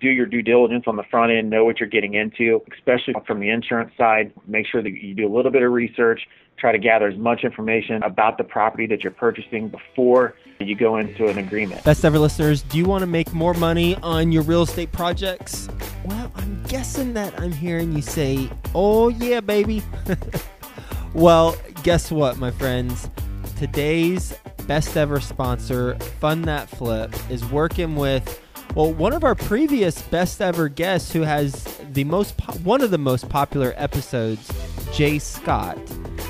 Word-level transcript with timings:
do 0.00 0.08
your 0.08 0.26
due 0.26 0.42
diligence 0.42 0.84
on 0.86 0.96
the 0.96 1.02
front 1.04 1.32
end, 1.32 1.50
know 1.50 1.64
what 1.64 1.78
you're 1.78 1.88
getting 1.88 2.14
into, 2.14 2.62
especially 2.76 3.14
from 3.26 3.40
the 3.40 3.50
insurance 3.50 3.92
side. 3.96 4.32
Make 4.46 4.66
sure 4.66 4.82
that 4.82 4.90
you 4.90 5.14
do 5.14 5.26
a 5.26 5.32
little 5.34 5.50
bit 5.50 5.62
of 5.62 5.70
research, 5.72 6.20
try 6.58 6.72
to 6.72 6.78
gather 6.78 7.06
as 7.06 7.16
much 7.18 7.44
information 7.44 8.02
about 8.02 8.38
the 8.38 8.44
property 8.44 8.86
that 8.86 9.02
you're 9.02 9.12
purchasing 9.12 9.68
before 9.68 10.34
you 10.58 10.74
go 10.74 10.96
into 10.96 11.26
an 11.26 11.38
agreement. 11.38 11.82
Best 11.84 12.04
ever 12.04 12.18
listeners, 12.18 12.62
do 12.62 12.78
you 12.78 12.84
want 12.84 13.02
to 13.02 13.06
make 13.06 13.32
more 13.32 13.54
money 13.54 13.96
on 13.96 14.32
your 14.32 14.42
real 14.42 14.62
estate 14.62 14.92
projects? 14.92 15.68
Well, 16.04 16.32
I'm 16.34 16.62
guessing 16.64 17.14
that 17.14 17.38
I'm 17.40 17.52
hearing 17.52 17.92
you 17.92 18.02
say, 18.02 18.50
oh, 18.74 19.08
yeah, 19.08 19.40
baby. 19.40 19.82
well, 21.14 21.56
guess 21.82 22.10
what, 22.10 22.38
my 22.38 22.50
friends? 22.50 23.08
Today's 23.56 24.34
best 24.66 24.96
ever 24.96 25.20
sponsor, 25.20 25.96
Fund 26.20 26.44
That 26.46 26.68
Flip, 26.68 27.14
is 27.30 27.44
working 27.46 27.96
with 27.96 28.40
well, 28.74 28.92
one 28.92 29.12
of 29.12 29.24
our 29.24 29.34
previous 29.34 30.00
best 30.02 30.40
ever 30.40 30.68
guests 30.68 31.12
who 31.12 31.22
has 31.22 31.64
the 31.92 32.04
most 32.04 32.36
po- 32.36 32.52
one 32.58 32.82
of 32.82 32.90
the 32.90 32.98
most 32.98 33.28
popular 33.28 33.74
episodes, 33.76 34.50
Jay 34.92 35.18
Scott. 35.18 35.78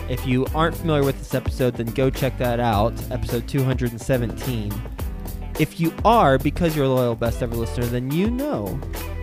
If 0.09 0.27
you 0.27 0.47
aren't 0.55 0.77
familiar 0.77 1.05
with 1.05 1.19
this 1.19 1.35
episode, 1.35 1.75
then 1.75 1.87
go 1.89 2.11
check 2.11 2.37
that 2.39 2.59
out, 2.59 2.95
episode 3.13 3.47
217. 3.47 4.73
If 5.59 5.79
you 5.79 5.93
are, 6.05 6.39
because 6.39 6.75
you're 6.75 6.87
a 6.87 6.89
loyal 6.89 7.15
best 7.15 7.43
ever 7.43 7.55
listener, 7.55 7.85
then 7.87 8.11
you 8.11 8.31
know 8.31 8.81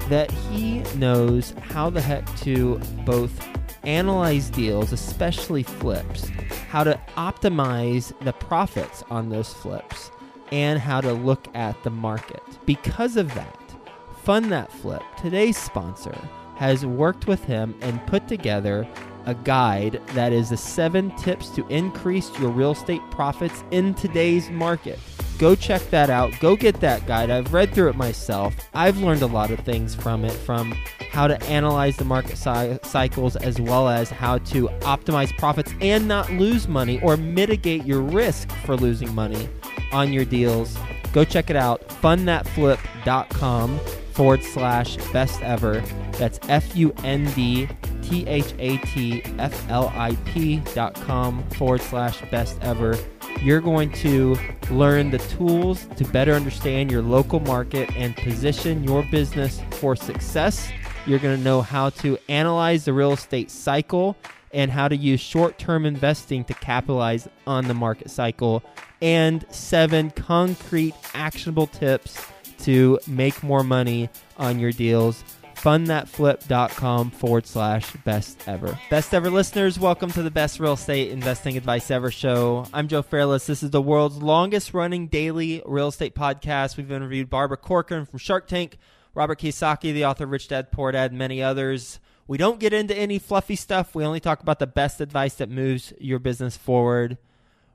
that 0.10 0.32
he 0.32 0.80
knows 0.96 1.54
how 1.62 1.90
the 1.90 2.00
heck 2.00 2.24
to 2.38 2.80
both 3.06 3.46
analyze 3.84 4.50
deals, 4.50 4.92
especially 4.92 5.64
flips, 5.64 6.30
how 6.70 6.84
to 6.84 7.00
optimize 7.16 8.14
the 8.24 8.34
profits 8.34 9.04
on 9.10 9.30
those 9.30 9.52
flips, 9.54 10.12
and 10.52 10.80
how 10.80 11.02
to 11.02 11.14
look 11.14 11.48
at 11.56 11.82
the 11.84 11.90
market. 11.90 12.42
Because 12.66 13.18
of 13.18 13.34
that, 13.36 13.76
Fund 14.24 14.52
That 14.52 14.72
Flip, 14.72 15.04
today's 15.22 15.58
sponsor, 15.58 16.18
has 16.56 16.86
worked 16.86 17.28
with 17.28 17.44
him 17.44 17.76
and 17.82 18.06
put 18.08 18.28
together 18.28 18.88
a 19.26 19.36
guide 19.36 20.02
that 20.14 20.34
is 20.34 20.50
the 20.50 20.58
seven 20.58 21.16
tips 21.18 21.50
to 21.50 21.68
increase 21.68 22.32
your 22.40 22.50
real 22.50 22.72
estate 22.72 23.02
profits 23.12 23.64
in 23.72 23.94
today's 23.94 24.50
market. 24.50 25.00
Go 25.38 25.54
check 25.54 25.82
that 25.92 26.10
out. 26.10 26.34
Go 26.40 26.56
get 26.56 26.80
that 26.80 27.06
guide. 27.06 27.30
I've 27.30 27.54
read 27.54 27.74
through 27.74 27.90
it 27.90 27.96
myself. 27.96 28.56
I've 28.74 28.98
learned 28.98 29.22
a 29.22 29.28
lot 29.28 29.52
of 29.52 29.60
things 29.60 29.94
from 29.94 30.26
it, 30.26 30.32
from 30.32 30.72
how 31.12 31.28
to 31.28 31.42
analyze 31.44 31.96
the 31.98 32.06
market 32.06 32.38
cycles 32.38 33.36
as 33.36 33.62
well 33.62 33.88
as 33.88 34.10
how 34.10 34.40
to 34.40 34.68
optimize 34.82 35.38
profits 35.38 35.74
and 35.80 36.08
not 36.08 36.32
lose 36.32 36.68
money 36.68 37.00
or 37.02 37.18
mitigate 37.18 37.86
your 37.86 38.02
risk 38.02 38.52
for 38.66 38.76
losing 38.76 39.14
money 39.14 39.48
on 39.92 40.14
your 40.14 40.26
deals. 40.26 40.78
Go 41.14 41.24
check 41.24 41.50
it 41.50 41.56
out. 41.56 41.88
Fundthatflip.com 41.90 43.80
forward 44.12 44.44
slash 44.44 44.98
best 45.14 45.42
ever. 45.42 45.82
That's 46.14 46.40
F 46.50 46.76
U 46.76 46.94
N 47.04 47.26
D 47.34 47.70
T 48.02 48.26
H 48.28 48.54
A 48.60 48.78
T 48.78 49.22
F 49.38 49.70
L 49.70 49.92
I 49.96 50.16
P 50.26 50.62
dot 50.74 50.96
com 50.96 51.48
forward 51.52 51.82
slash 51.82 52.22
best 52.32 52.58
ever. 52.62 52.98
You're 53.42 53.62
going 53.62 53.92
to 53.94 54.36
learn 54.72 55.12
the 55.12 55.20
tools 55.20 55.88
to 55.98 56.04
better 56.06 56.34
understand 56.34 56.92
your 56.92 57.04
local 57.04 57.40
market 57.40 57.96
and 57.96 58.16
position 58.16 58.84
your 58.84 59.04
business 59.12 59.62
for 59.72 59.96
success. 59.96 60.72
You're 61.06 61.20
going 61.20 61.38
to 61.38 61.44
know 61.44 61.62
how 61.62 61.92
to 61.92 62.18
analyze 62.28 62.86
the 62.86 62.94
real 62.94 63.14
estate 63.14 63.52
cycle 63.52 64.18
and 64.52 64.72
how 64.72 64.88
to 64.88 64.96
use 64.96 65.20
short 65.20 65.60
term 65.60 65.86
investing 65.86 66.44
to 66.46 66.54
capitalize 66.56 67.28
on 67.46 67.68
the 67.68 67.74
market 67.74 68.10
cycle, 68.10 68.64
and 69.02 69.46
seven 69.50 70.12
concrete 70.12 70.96
actionable 71.14 71.68
tips 71.68 72.26
to 72.60 73.00
make 73.08 73.44
more 73.44 73.64
money 73.64 74.10
on 74.38 74.60
your 74.60 74.72
deals. 74.72 75.24
Fundthatflip.com 75.56 77.12
forward 77.12 77.48
slash 77.48 77.92
best 78.06 78.48
ever. 78.48 78.80
Best 78.90 79.14
ever 79.14 79.32
listeners, 79.32 79.80
welcome 79.80 80.12
to 80.12 80.22
the 80.22 80.32
best 80.32 80.60
real 80.60 80.74
estate 80.74 81.10
investing 81.10 81.58
advice 81.58 81.90
ever 81.90 82.12
show. 82.12 82.66
I'm 82.72 82.88
Joe 82.88 83.02
Fairless. 83.02 83.48
This 83.48 83.64
is 83.64 83.72
the 83.72 83.82
world's 83.82 84.18
longest 84.18 84.74
running 84.74 85.08
daily 85.08 85.64
real 85.66 85.88
estate 85.88 86.14
podcast. 86.14 86.78
We've 86.78 86.92
interviewed 86.92 87.30
Barbara 87.30 87.58
Corcoran 87.58 88.06
from 88.06 88.20
Shark 88.20 88.48
Tank, 88.48 88.78
Robert 89.16 89.40
Kiyosaki, 89.40 89.94
the 89.94 90.06
author 90.06 90.26
of 90.26 90.30
Rich 90.30 90.50
Dad 90.50 90.72
Poor 90.72 90.92
Dad, 90.92 91.12
and 91.12 91.18
many 91.18 91.42
others. 91.42 92.00
We 92.28 92.38
don't 92.38 92.60
get 92.60 92.74
into 92.74 92.96
any 92.96 93.18
fluffy 93.18 93.56
stuff. 93.56 93.96
We 93.96 94.06
only 94.06 94.20
talk 94.20 94.42
about 94.42 94.60
the 94.60 94.68
best 94.68 95.02
advice 95.02 95.34
that 95.36 95.50
moves 95.50 95.92
your 96.00 96.20
business 96.20 96.56
forward. 96.56 97.18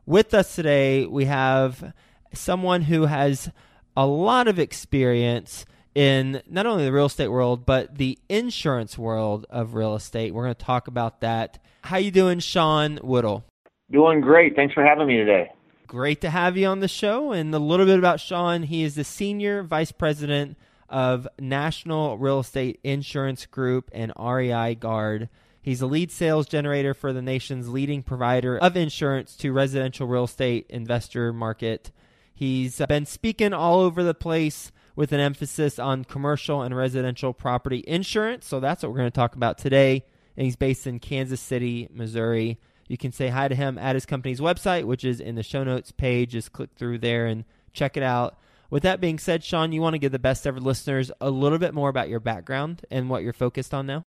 With 0.07 0.35
us 0.35 0.57
today, 0.57 1.07
we 1.07 1.27
have 1.27 1.93
someone 2.35 2.83
who 2.83 3.07
has 3.07 3.51
a 3.97 4.05
lot 4.05 4.49
of 4.49 4.59
experience 4.59 5.65
in 5.95 6.43
not 6.51 6.67
only 6.67 6.85
the 6.85 6.93
real 6.93 7.07
estate 7.07 7.29
world 7.29 7.67
but 7.67 7.99
the 7.99 8.19
insurance 8.29 8.99
world 8.99 9.47
of 9.49 9.75
real 9.75 9.95
estate. 9.95 10.35
We're 10.35 10.45
going 10.45 10.55
to 10.57 10.65
talk 10.65 10.89
about 10.89 11.21
that. 11.21 11.63
How 11.83 11.99
you 11.99 12.11
doing, 12.11 12.41
Shawn 12.41 12.99
Woodall? 13.03 13.45
Doing 13.93 14.21
great. 14.21 14.57
Thanks 14.57 14.75
for 14.75 14.85
having 14.85 15.07
me 15.07 15.19
today. 15.19 15.53
Great 15.87 16.21
to 16.23 16.31
have 16.31 16.57
you 16.57 16.67
on 16.67 16.81
the 16.81 16.89
show. 16.89 17.31
And 17.31 17.55
a 17.55 17.59
little 17.61 17.87
bit 17.87 17.99
about 17.99 18.19
Shawn. 18.19 18.65
He 18.65 18.83
is 18.83 18.97
the 18.97 19.05
senior 19.05 19.63
vice 19.63 19.93
president 19.93 20.57
of 20.89 21.29
National 21.39 22.19
Real 22.19 22.41
Estate 22.41 22.81
Insurance 22.83 23.47
Group 23.47 23.91
and 23.93 24.13
REI 24.19 24.75
Guard. 24.75 25.29
He's 25.63 25.81
a 25.81 25.87
lead 25.87 26.11
sales 26.11 26.49
generator 26.49 26.93
for 26.93 27.13
the 27.13 27.23
nation's 27.23 27.69
leading 27.69 28.03
provider 28.03 28.59
of 28.59 28.77
insurance 28.77 29.37
to 29.37 29.53
residential 29.53 30.09
real 30.09 30.25
estate 30.25 30.67
investor 30.69 31.33
market. 31.33 31.93
He's 32.35 32.81
uh, 32.81 32.87
been 32.87 33.07
speaking 33.07 33.53
all 33.53 33.79
over 33.79 34.03
the 34.03 34.13
place 34.13 34.73
with 34.97 35.13
an 35.13 35.21
emphasis 35.21 35.79
on 35.79 36.05
commercial 36.05 36.63
and 36.63 36.77
residential 36.77 37.33
property 37.33 37.85
insurance. 37.87 38.45
So 38.45 38.59
that's 38.59 38.83
what 38.83 38.91
we're 38.91 38.99
going 38.99 39.11
to 39.13 39.15
talk 39.15 39.37
about 39.37 39.57
today. 39.57 40.05
And 40.37 40.45
he's 40.47 40.57
based 40.57 40.89
in 40.89 40.99
Kansas 40.99 41.41
City, 41.41 41.89
Missouri. 41.93 42.59
You 42.89 42.99
can 42.99 43.13
say 43.13 43.29
hi 43.29 43.47
to 43.47 43.55
him 43.55 43.79
at 43.79 43.95
his 43.95 44.05
company's 44.05 44.41
website, 44.41 44.85
which 44.85 45.05
is 45.05 45.21
in 45.21 45.37
the 45.37 45.45
show 45.45 45.63
notes 45.63 45.93
page. 45.93 46.33
Just 46.33 46.53
click 46.53 46.71
through 46.75 46.99
there 46.99 47.27
and 47.27 47.45
check 47.73 47.97
it 47.97 48.03
out. 48.03 48.37
With 48.69 48.83
that 48.83 49.01
being 49.01 49.21
said, 49.21 49.45
Shawn, 49.45 49.71
you 49.71 49.81
want 49.81 49.95
to 49.95 49.99
give 49.99 50.13
the 50.13 50.19
best 50.19 50.45
ever 50.45 50.59
listeners 50.59 51.13
a 51.21 51.31
little 51.31 51.59
bit 51.59 51.73
more 51.73 51.89
about 51.89 52.09
your 52.09 52.21
background 52.21 52.85
and 52.91 53.09
what 53.09 53.23
you're 53.23 53.33
focused 53.33 53.73
on 53.73 53.87
now? 53.87 54.03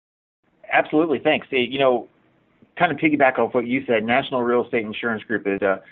Absolutely. 0.72 1.18
Thanks. 1.18 1.46
You 1.50 1.78
know, 1.78 2.08
kind 2.78 2.90
of 2.90 2.98
piggyback 2.98 3.38
off 3.38 3.54
what 3.54 3.66
you 3.66 3.84
said, 3.86 4.04
National 4.04 4.42
Real 4.42 4.64
Estate 4.64 4.84
Insurance 4.84 5.22
Group 5.24 5.46
is 5.46 5.60
a 5.62 5.82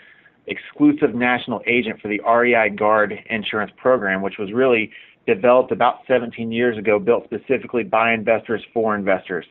exclusive 0.47 1.13
national 1.13 1.61
agent 1.67 2.01
for 2.01 2.07
the 2.07 2.19
REI 2.27 2.69
Guard 2.75 3.13
insurance 3.29 3.71
program, 3.77 4.21
which 4.21 4.37
was 4.39 4.51
really 4.51 4.91
developed 5.27 5.71
about 5.71 5.99
17 6.07 6.51
years 6.51 6.77
ago, 6.77 6.97
built 6.99 7.25
specifically 7.25 7.83
by 7.83 8.11
investors 8.11 8.61
for 8.73 8.95
investors. 8.95 9.45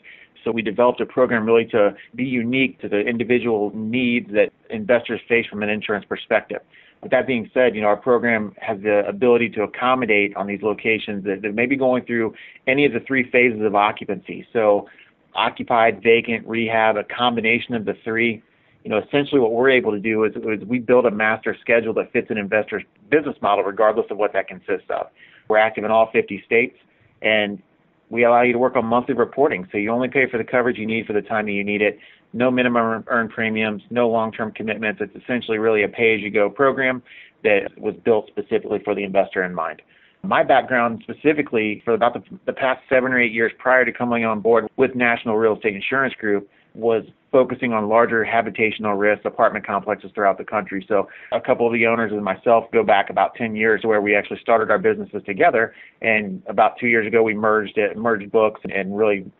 So 0.45 0.51
we 0.51 0.63
developed 0.63 1.01
a 1.01 1.07
program 1.07 1.45
really 1.45 1.67
to 1.67 1.95
be 2.15 2.25
unique 2.25 2.81
to 2.81 2.89
the 2.89 3.01
individual 3.01 3.71
needs 3.75 4.31
that 4.33 4.51
investors 4.71 5.21
face 5.29 5.47
from 5.47 5.63
an 5.63 5.69
insurance 5.69 6.05
perspective. 6.09 6.61
With 7.03 7.13
that 7.13 7.27
being 7.27 7.51
said, 7.55 7.75
you 7.75 7.81
know, 7.81 7.87
our 7.87 7.97
program 7.97 8.55
has 8.61 8.81
the 8.83 9.07
ability 9.07 9.51
to 9.51 9.63
accommodate 9.63 10.37
on 10.37 10.47
these 10.47 10.61
locations 10.63 11.25
that, 11.25 11.43
that 11.43 11.55
may 11.55 11.67
be 11.67 11.77
going 11.77 12.05
through 12.05 12.35
any 12.67 12.85
of 12.85 12.93
the 12.93 13.01
three 13.01 13.31
phases 13.31 13.61
of 13.63 13.75
occupancy. 13.75 14.47
So 14.53 14.87
occupied, 15.35 16.03
vacant, 16.03 16.47
rehab, 16.47 16.97
a 16.97 17.05
combination 17.05 17.75
of 17.75 17.85
the 17.85 17.95
three 18.05 18.43
you 18.85 18.91
know, 18.91 18.99
essentially 18.99 19.41
what 19.41 19.53
we're 19.53 19.71
able 19.71 19.93
to 19.93 20.01
do 20.01 20.25
is, 20.25 20.35
is 20.37 20.67
we 20.67 20.79
build 20.79 21.07
a 21.07 21.11
master 21.11 21.57
schedule 21.61 21.93
that 21.95 22.13
fits 22.13 22.29
an 22.31 22.39
investor's 22.39 22.83
business 23.11 23.37
model, 23.43 23.65
regardless 23.65 24.07
of 24.11 24.17
what 24.17 24.33
that 24.33 24.49
consists 24.49 24.89
of. 24.89 25.09
We're 25.49 25.59
active 25.59 25.85
in 25.85 25.91
all 25.91 26.11
50 26.13 26.43
states, 26.47 26.77
and 27.21 27.63
we 28.09 28.25
allow 28.25 28.43
you 28.43 28.53
to 28.53 28.59
work 28.59 28.77
on 28.77 28.87
monthly 28.87 29.15
reporting. 29.15 29.69
So 29.71 29.79
you 29.79 29.91
only 29.91 30.09
pay 30.09 30.29
for 30.31 30.39
the 30.39 30.45
coverage 30.45 30.79
you 30.79 30.87
need 30.87 31.07
for 31.07 31.13
the 31.13 31.23
time 31.23 31.47
that 31.47 31.53
you 31.53 31.65
need 31.65 31.83
it. 31.83 31.99
No 32.33 32.51
minimum 32.51 33.05
earned 33.09 33.31
premiums, 33.31 33.83
no 33.91 34.09
long-term 34.09 34.53
commitments. 34.53 35.01
It's 35.03 35.15
essentially 35.23 35.59
really 35.59 35.83
a 35.83 35.89
pay-as-you-go 35.89 36.51
program 36.51 37.03
that 37.43 37.71
was 37.77 37.95
built 38.05 38.29
specifically 38.29 38.79
for 38.85 38.95
the 38.95 39.05
investor 39.05 39.43
in 39.43 39.55
mind. 39.55 39.83
My 40.23 40.43
background 40.43 41.03
specifically 41.03 41.81
for 41.85 41.95
about 41.95 42.15
the, 42.15 42.23
the 42.47 42.53
past 42.53 42.83
seven 42.89 43.13
or 43.13 43.21
eight 43.21 43.33
years 43.33 43.53
prior 43.59 43.85
to 43.85 43.93
coming 43.93 44.25
on 44.25 44.41
board 44.41 44.69
with 44.77 44.95
National 44.95 45.37
Real 45.37 45.57
Estate 45.57 45.75
Insurance 45.75 46.15
Group 46.15 46.49
was 46.75 47.05
focusing 47.33 47.73
on 47.73 47.89
larger 47.89 48.25
habitational 48.25 48.99
risks, 48.99 49.25
apartment 49.25 49.67
complexes 49.67 50.11
throughout 50.15 50.37
the 50.37 50.45
country. 50.45 50.85
So 50.89 51.09
a 51.33 51.41
couple 51.41 51.67
of 51.67 51.73
the 51.73 51.87
owners 51.87 52.13
and 52.13 52.23
myself 52.23 52.65
go 52.73 52.83
back 52.83 53.11
about 53.11 53.35
10 53.35 53.57
years 53.57 53.83
where 53.85 54.01
we 54.01 54.15
actually 54.15 54.41
started 54.41 54.71
our 54.71 54.79
businesses 54.79 55.23
together. 55.25 55.75
And 56.03 56.43
about 56.49 56.79
two 56.79 56.89
years 56.89 57.07
ago, 57.07 57.23
we 57.23 57.35
merged 57.35 57.79
it, 57.79 57.97
merged 57.97 58.31
books, 58.31 58.61
and 58.73 58.97
really 58.97 59.31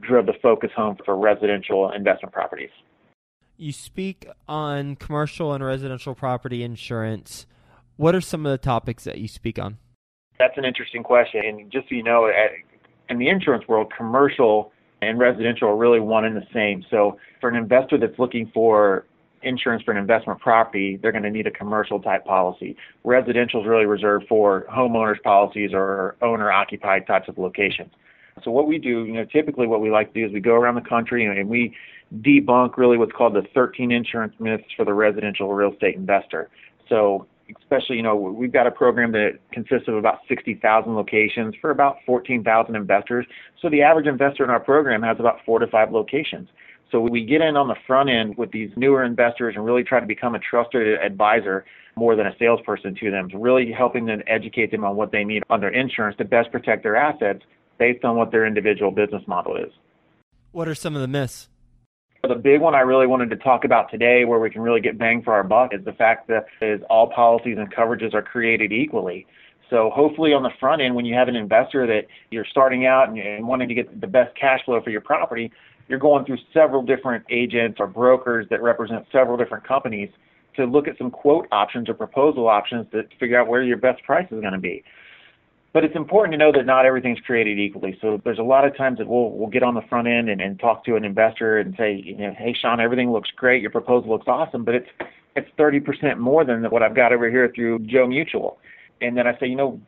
drove 0.00 0.26
the 0.26 0.34
focus 0.42 0.70
home 0.74 0.96
for 1.04 1.16
residential 1.16 1.90
investment 1.90 2.32
properties. 2.32 2.70
You 3.56 3.72
speak 3.72 4.26
on 4.46 4.96
commercial 4.96 5.52
and 5.52 5.64
residential 5.64 6.14
property 6.14 6.62
insurance. 6.62 7.46
What 7.96 8.14
are 8.14 8.20
some 8.20 8.44
of 8.44 8.52
the 8.52 8.58
topics 8.58 9.04
that 9.04 9.18
you 9.18 9.28
speak 9.28 9.58
on? 9.58 9.78
That's 10.38 10.56
an 10.56 10.64
interesting 10.64 11.02
question. 11.02 11.44
And 11.44 11.70
just 11.70 11.88
so 11.88 11.94
you 11.94 12.02
know, 12.02 12.30
in 13.08 13.18
the 13.18 13.28
insurance 13.28 13.66
world, 13.68 13.92
commercial 13.96 14.72
and 15.02 15.18
residential 15.18 15.68
are 15.68 15.76
really 15.76 16.00
one 16.00 16.24
and 16.24 16.36
the 16.36 16.46
same. 16.52 16.84
So 16.90 17.18
for 17.40 17.48
an 17.48 17.56
investor 17.56 17.98
that's 17.98 18.18
looking 18.18 18.50
for 18.52 19.06
insurance 19.42 19.82
for 19.82 19.92
an 19.92 19.96
investment 19.98 20.40
property, 20.40 20.98
they're 21.00 21.12
going 21.12 21.22
to 21.22 21.30
need 21.30 21.46
a 21.46 21.50
commercial 21.50 22.00
type 22.00 22.24
policy. 22.24 22.76
Residential 23.04 23.60
is 23.60 23.66
really 23.66 23.86
reserved 23.86 24.26
for 24.28 24.66
homeowners 24.70 25.22
policies 25.22 25.70
or 25.72 26.16
owner 26.22 26.50
occupied 26.50 27.06
types 27.06 27.28
of 27.28 27.38
locations. 27.38 27.92
So 28.42 28.50
what 28.50 28.66
we 28.66 28.78
do, 28.78 29.04
you 29.04 29.14
know, 29.14 29.24
typically 29.24 29.66
what 29.66 29.80
we 29.80 29.90
like 29.90 30.12
to 30.12 30.20
do 30.20 30.26
is 30.26 30.32
we 30.32 30.40
go 30.40 30.54
around 30.54 30.74
the 30.74 30.88
country 30.88 31.24
and 31.24 31.48
we 31.48 31.74
debunk 32.20 32.76
really 32.76 32.98
what's 32.98 33.12
called 33.12 33.34
the 33.34 33.42
13 33.54 33.90
insurance 33.90 34.34
myths 34.38 34.64
for 34.76 34.84
the 34.84 34.92
residential 34.92 35.52
real 35.54 35.72
estate 35.72 35.94
investor. 35.94 36.50
So 36.88 37.26
especially, 37.62 37.96
you 37.96 38.02
know, 38.02 38.16
we've 38.16 38.52
got 38.52 38.66
a 38.66 38.70
program 38.70 39.12
that 39.12 39.38
consists 39.52 39.88
of 39.88 39.94
about 39.94 40.20
60,000 40.28 40.94
locations 40.94 41.54
for 41.60 41.70
about 41.70 41.96
14,000 42.06 42.74
investors. 42.74 43.26
So 43.60 43.68
the 43.68 43.82
average 43.82 44.06
investor 44.06 44.44
in 44.44 44.50
our 44.50 44.60
program 44.60 45.02
has 45.02 45.18
about 45.18 45.38
four 45.44 45.58
to 45.58 45.66
five 45.66 45.92
locations. 45.92 46.48
So 46.90 47.00
we 47.00 47.24
get 47.24 47.40
in 47.40 47.56
on 47.56 47.68
the 47.68 47.74
front 47.86 48.10
end 48.10 48.36
with 48.36 48.52
these 48.52 48.70
newer 48.76 49.04
investors 49.04 49.54
and 49.56 49.64
really 49.64 49.82
try 49.82 50.00
to 50.00 50.06
become 50.06 50.34
a 50.34 50.38
trusted 50.38 50.98
advisor 51.00 51.64
more 51.96 52.14
than 52.14 52.26
a 52.26 52.36
salesperson 52.38 52.94
to 53.00 53.10
them, 53.10 53.28
really 53.34 53.72
helping 53.72 54.06
them 54.06 54.22
educate 54.26 54.70
them 54.70 54.84
on 54.84 54.96
what 54.96 55.10
they 55.10 55.24
need 55.24 55.42
on 55.50 55.60
their 55.60 55.70
insurance 55.70 56.16
to 56.18 56.24
best 56.24 56.52
protect 56.52 56.82
their 56.82 56.96
assets 56.96 57.42
based 57.78 58.04
on 58.04 58.16
what 58.16 58.30
their 58.30 58.46
individual 58.46 58.90
business 58.90 59.22
model 59.26 59.56
is. 59.56 59.72
What 60.52 60.68
are 60.68 60.74
some 60.74 60.94
of 60.94 61.00
the 61.00 61.08
myths? 61.08 61.48
The 62.28 62.34
big 62.34 62.60
one 62.60 62.74
I 62.74 62.80
really 62.80 63.06
wanted 63.06 63.30
to 63.30 63.36
talk 63.36 63.64
about 63.64 63.90
today, 63.90 64.24
where 64.24 64.40
we 64.40 64.50
can 64.50 64.60
really 64.60 64.80
get 64.80 64.98
bang 64.98 65.22
for 65.22 65.32
our 65.32 65.44
buck, 65.44 65.72
is 65.72 65.84
the 65.84 65.92
fact 65.92 66.28
that 66.28 66.46
is 66.60 66.80
all 66.90 67.08
policies 67.08 67.56
and 67.58 67.72
coverages 67.72 68.14
are 68.14 68.22
created 68.22 68.72
equally. 68.72 69.26
So 69.70 69.90
hopefully 69.90 70.32
on 70.32 70.42
the 70.42 70.50
front 70.58 70.82
end, 70.82 70.94
when 70.94 71.04
you 71.04 71.14
have 71.14 71.28
an 71.28 71.36
investor 71.36 71.86
that 71.86 72.06
you're 72.30 72.46
starting 72.50 72.86
out 72.86 73.08
and, 73.08 73.18
and 73.18 73.46
wanting 73.46 73.68
to 73.68 73.74
get 73.74 74.00
the 74.00 74.06
best 74.06 74.36
cash 74.36 74.60
flow 74.64 74.80
for 74.80 74.90
your 74.90 75.00
property, 75.00 75.52
you're 75.88 75.98
going 75.98 76.24
through 76.24 76.38
several 76.52 76.82
different 76.82 77.24
agents 77.30 77.78
or 77.78 77.86
brokers 77.86 78.46
that 78.50 78.62
represent 78.62 79.06
several 79.12 79.36
different 79.36 79.66
companies 79.66 80.10
to 80.56 80.64
look 80.64 80.88
at 80.88 80.98
some 80.98 81.10
quote 81.10 81.46
options 81.52 81.88
or 81.88 81.94
proposal 81.94 82.48
options 82.48 82.86
to 82.90 83.02
figure 83.20 83.38
out 83.38 83.46
where 83.46 83.62
your 83.62 83.76
best 83.76 84.02
price 84.02 84.26
is 84.30 84.40
going 84.40 84.52
to 84.52 84.58
be. 84.58 84.82
But 85.76 85.84
it's 85.84 85.94
important 85.94 86.32
to 86.32 86.38
know 86.38 86.52
that 86.52 86.64
not 86.64 86.86
everything's 86.86 87.20
created 87.20 87.58
equally. 87.58 87.98
So 88.00 88.18
there's 88.24 88.38
a 88.38 88.42
lot 88.42 88.66
of 88.66 88.74
times 88.78 88.96
that 88.96 89.06
we'll 89.06 89.32
we'll 89.32 89.50
get 89.50 89.62
on 89.62 89.74
the 89.74 89.82
front 89.90 90.08
end 90.08 90.30
and, 90.30 90.40
and 90.40 90.58
talk 90.58 90.86
to 90.86 90.96
an 90.96 91.04
investor 91.04 91.58
and 91.58 91.74
say, 91.76 92.00
you 92.02 92.16
know, 92.16 92.34
hey 92.34 92.56
Shawn, 92.58 92.80
everything 92.80 93.12
looks 93.12 93.28
great, 93.36 93.60
your 93.60 93.70
proposal 93.70 94.08
looks 94.08 94.24
awesome, 94.26 94.64
but 94.64 94.74
it's 94.74 94.88
it's 95.36 95.50
30% 95.58 96.16
more 96.16 96.46
than 96.46 96.64
what 96.70 96.82
I've 96.82 96.96
got 96.96 97.12
over 97.12 97.28
here 97.28 97.52
through 97.54 97.80
Joe 97.80 98.06
Mutual. 98.06 98.56
And 99.02 99.18
then 99.18 99.26
I 99.26 99.38
say, 99.38 99.48
you 99.48 99.54
know, 99.54 99.78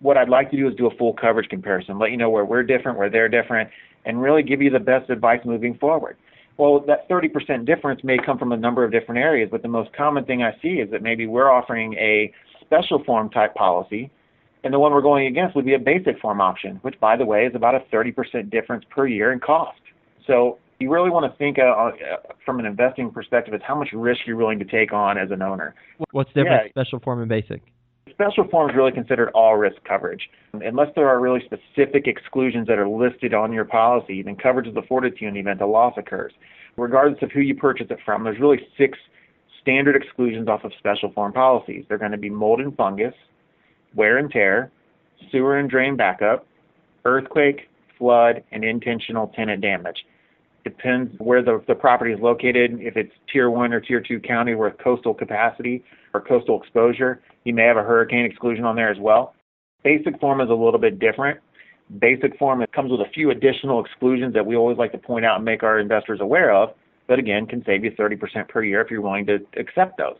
what 0.00 0.18
I'd 0.18 0.28
like 0.28 0.50
to 0.50 0.56
do 0.58 0.68
is 0.68 0.74
do 0.74 0.86
a 0.86 0.94
full 0.98 1.14
coverage 1.14 1.48
comparison, 1.48 1.98
let 1.98 2.10
you 2.10 2.18
know 2.18 2.28
where 2.28 2.44
we're 2.44 2.62
different, 2.62 2.98
where 2.98 3.08
they're 3.08 3.30
different, 3.30 3.70
and 4.04 4.20
really 4.20 4.42
give 4.42 4.60
you 4.60 4.68
the 4.68 4.78
best 4.78 5.08
advice 5.08 5.40
moving 5.46 5.78
forward. 5.78 6.18
Well, 6.58 6.80
that 6.80 7.08
30% 7.08 7.64
difference 7.64 8.04
may 8.04 8.18
come 8.18 8.36
from 8.38 8.52
a 8.52 8.56
number 8.58 8.84
of 8.84 8.92
different 8.92 9.22
areas, 9.22 9.48
but 9.50 9.62
the 9.62 9.68
most 9.68 9.94
common 9.96 10.26
thing 10.26 10.42
I 10.42 10.52
see 10.60 10.80
is 10.80 10.90
that 10.90 11.02
maybe 11.02 11.26
we're 11.26 11.50
offering 11.50 11.94
a 11.94 12.34
special 12.60 13.02
form 13.02 13.30
type 13.30 13.54
policy, 13.54 14.10
and 14.64 14.74
the 14.74 14.78
one 14.78 14.92
we're 14.92 15.02
going 15.02 15.26
against 15.26 15.54
would 15.54 15.64
be 15.64 15.74
a 15.74 15.78
basic 15.78 16.18
form 16.20 16.40
option, 16.40 16.76
which, 16.82 16.98
by 17.00 17.16
the 17.16 17.24
way, 17.24 17.46
is 17.46 17.54
about 17.54 17.74
a 17.74 17.80
30% 17.92 18.50
difference 18.50 18.84
per 18.90 19.06
year 19.06 19.32
in 19.32 19.40
cost. 19.40 19.80
So 20.26 20.58
you 20.80 20.90
really 20.90 21.10
want 21.10 21.30
to 21.30 21.36
think 21.38 21.58
uh, 21.58 21.62
uh, 21.62 21.90
from 22.44 22.60
an 22.60 22.66
investing 22.66 23.10
perspective 23.10 23.54
is 23.54 23.60
how 23.66 23.74
much 23.74 23.88
risk 23.92 24.20
you're 24.26 24.36
willing 24.36 24.58
to 24.58 24.64
take 24.64 24.92
on 24.92 25.18
as 25.18 25.30
an 25.30 25.42
owner. 25.42 25.74
What's 26.12 26.30
different, 26.30 26.66
yeah. 26.66 26.82
special 26.82 27.00
form 27.00 27.20
and 27.20 27.28
basic? 27.28 27.62
Special 28.10 28.48
form 28.50 28.70
is 28.70 28.76
really 28.76 28.92
considered 28.92 29.30
all 29.34 29.56
risk 29.56 29.76
coverage. 29.86 30.28
Unless 30.52 30.88
there 30.96 31.08
are 31.08 31.20
really 31.20 31.40
specific 31.44 32.06
exclusions 32.06 32.66
that 32.66 32.78
are 32.78 32.88
listed 32.88 33.32
on 33.32 33.52
your 33.52 33.64
policy, 33.64 34.22
then 34.22 34.34
coverage 34.36 34.66
is 34.66 34.76
afforded 34.76 35.16
to 35.16 35.22
you 35.22 35.28
in 35.28 35.34
the 35.34 35.40
event 35.40 35.60
a 35.60 35.66
loss 35.66 35.94
occurs. 35.96 36.32
Regardless 36.76 37.22
of 37.22 37.30
who 37.32 37.40
you 37.40 37.54
purchase 37.54 37.86
it 37.90 37.98
from, 38.04 38.24
there's 38.24 38.40
really 38.40 38.58
six 38.76 38.98
standard 39.60 39.94
exclusions 39.94 40.48
off 40.48 40.64
of 40.64 40.72
special 40.78 41.12
form 41.12 41.32
policies. 41.32 41.84
They're 41.88 41.98
going 41.98 42.12
to 42.12 42.18
be 42.18 42.30
mold 42.30 42.60
and 42.60 42.76
fungus, 42.76 43.14
wear 43.94 44.18
and 44.18 44.30
tear, 44.30 44.70
sewer 45.30 45.58
and 45.58 45.70
drain 45.70 45.96
backup, 45.96 46.46
earthquake, 47.04 47.68
flood, 47.98 48.42
and 48.52 48.64
intentional 48.64 49.28
tenant 49.28 49.60
damage. 49.60 50.04
Depends 50.64 51.12
where 51.18 51.42
the, 51.42 51.62
the 51.66 51.74
property 51.74 52.12
is 52.12 52.20
located. 52.20 52.78
If 52.80 52.96
it's 52.96 53.12
tier 53.32 53.50
one 53.50 53.72
or 53.72 53.80
tier 53.80 54.00
two 54.00 54.20
county 54.20 54.54
with 54.54 54.74
coastal 54.82 55.14
capacity 55.14 55.84
or 56.14 56.20
coastal 56.20 56.60
exposure, 56.60 57.20
you 57.44 57.54
may 57.54 57.64
have 57.64 57.76
a 57.76 57.82
hurricane 57.82 58.24
exclusion 58.24 58.64
on 58.64 58.76
there 58.76 58.90
as 58.90 58.98
well. 58.98 59.34
Basic 59.84 60.18
form 60.20 60.40
is 60.40 60.50
a 60.50 60.54
little 60.54 60.78
bit 60.78 60.98
different. 60.98 61.38
Basic 62.00 62.36
form 62.38 62.60
it 62.60 62.72
comes 62.72 62.90
with 62.90 63.00
a 63.00 63.10
few 63.14 63.30
additional 63.30 63.82
exclusions 63.82 64.34
that 64.34 64.44
we 64.44 64.56
always 64.56 64.76
like 64.76 64.92
to 64.92 64.98
point 64.98 65.24
out 65.24 65.36
and 65.36 65.44
make 65.44 65.62
our 65.62 65.78
investors 65.78 66.20
aware 66.20 66.52
of, 66.52 66.70
but 67.06 67.18
again, 67.18 67.46
can 67.46 67.64
save 67.64 67.84
you 67.84 67.92
30% 67.92 68.48
per 68.48 68.62
year 68.62 68.82
if 68.82 68.90
you're 68.90 69.00
willing 69.00 69.24
to 69.26 69.38
accept 69.56 69.96
those. 69.96 70.18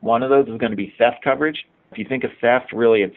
One 0.00 0.22
of 0.22 0.30
those 0.30 0.48
is 0.48 0.58
going 0.58 0.72
to 0.72 0.76
be 0.76 0.92
theft 0.98 1.22
coverage. 1.22 1.58
If 1.94 1.98
you 1.98 2.06
think 2.08 2.24
of 2.24 2.32
theft, 2.40 2.72
really 2.72 3.02
it's 3.02 3.14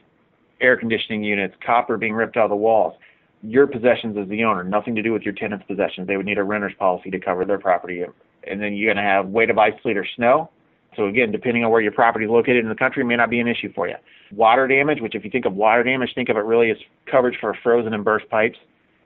air 0.61 0.77
conditioning 0.77 1.23
units, 1.23 1.55
copper 1.65 1.97
being 1.97 2.13
ripped 2.13 2.37
out 2.37 2.43
of 2.43 2.51
the 2.51 2.55
walls. 2.55 2.93
Your 3.41 3.65
possessions 3.65 4.15
as 4.19 4.29
the 4.29 4.43
owner, 4.43 4.63
nothing 4.63 4.93
to 4.93 5.01
do 5.01 5.11
with 5.11 5.23
your 5.23 5.33
tenant's 5.33 5.65
possessions. 5.65 6.05
They 6.05 6.15
would 6.15 6.27
need 6.27 6.37
a 6.37 6.43
renter's 6.43 6.75
policy 6.77 7.09
to 7.09 7.19
cover 7.19 7.43
their 7.43 7.57
property. 7.57 8.03
And 8.47 8.61
then 8.61 8.73
you're 8.73 8.93
going 8.93 9.03
to 9.03 9.09
have 9.09 9.29
weight 9.29 9.49
of 9.49 9.57
ice, 9.57 9.73
sleet, 9.81 9.97
or 9.97 10.05
snow. 10.15 10.51
So 10.95 11.07
again, 11.07 11.31
depending 11.31 11.65
on 11.65 11.71
where 11.71 11.81
your 11.81 11.91
property 11.91 12.25
is 12.25 12.29
located 12.29 12.57
in 12.57 12.69
the 12.69 12.75
country, 12.75 13.03
may 13.03 13.15
not 13.15 13.31
be 13.31 13.39
an 13.39 13.47
issue 13.47 13.73
for 13.73 13.87
you. 13.87 13.95
Water 14.31 14.67
damage, 14.67 15.01
which 15.01 15.15
if 15.15 15.25
you 15.25 15.31
think 15.31 15.45
of 15.45 15.55
water 15.55 15.83
damage, 15.83 16.11
think 16.13 16.29
of 16.29 16.37
it 16.37 16.41
really 16.41 16.69
as 16.69 16.77
coverage 17.09 17.39
for 17.41 17.55
frozen 17.63 17.95
and 17.95 18.05
burst 18.05 18.29
pipes. 18.29 18.59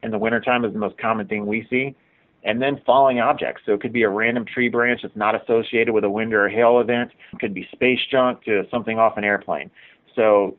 In 0.03 0.12
the 0.12 0.18
wintertime 0.18 0.65
is 0.65 0.73
the 0.73 0.79
most 0.79 0.97
common 0.97 1.29
thing 1.29 1.45
we 1.45 1.65
see. 1.69 1.95
And 2.43 2.61
then 2.61 2.81
falling 2.85 3.19
objects. 3.19 3.61
So 3.65 3.73
it 3.73 3.81
could 3.81 3.93
be 3.93 4.03
a 4.03 4.09
random 4.09 4.45
tree 4.45 4.69
branch 4.69 5.01
that's 5.03 5.15
not 5.15 5.39
associated 5.39 5.93
with 5.93 6.03
a 6.03 6.09
wind 6.09 6.33
or 6.33 6.47
a 6.47 6.51
hail 6.51 6.79
event. 6.79 7.11
It 7.33 7.39
could 7.39 7.53
be 7.53 7.67
space 7.71 7.99
junk 8.09 8.43
to 8.45 8.63
something 8.71 8.97
off 8.97 9.17
an 9.17 9.23
airplane. 9.23 9.69
So 10.15 10.57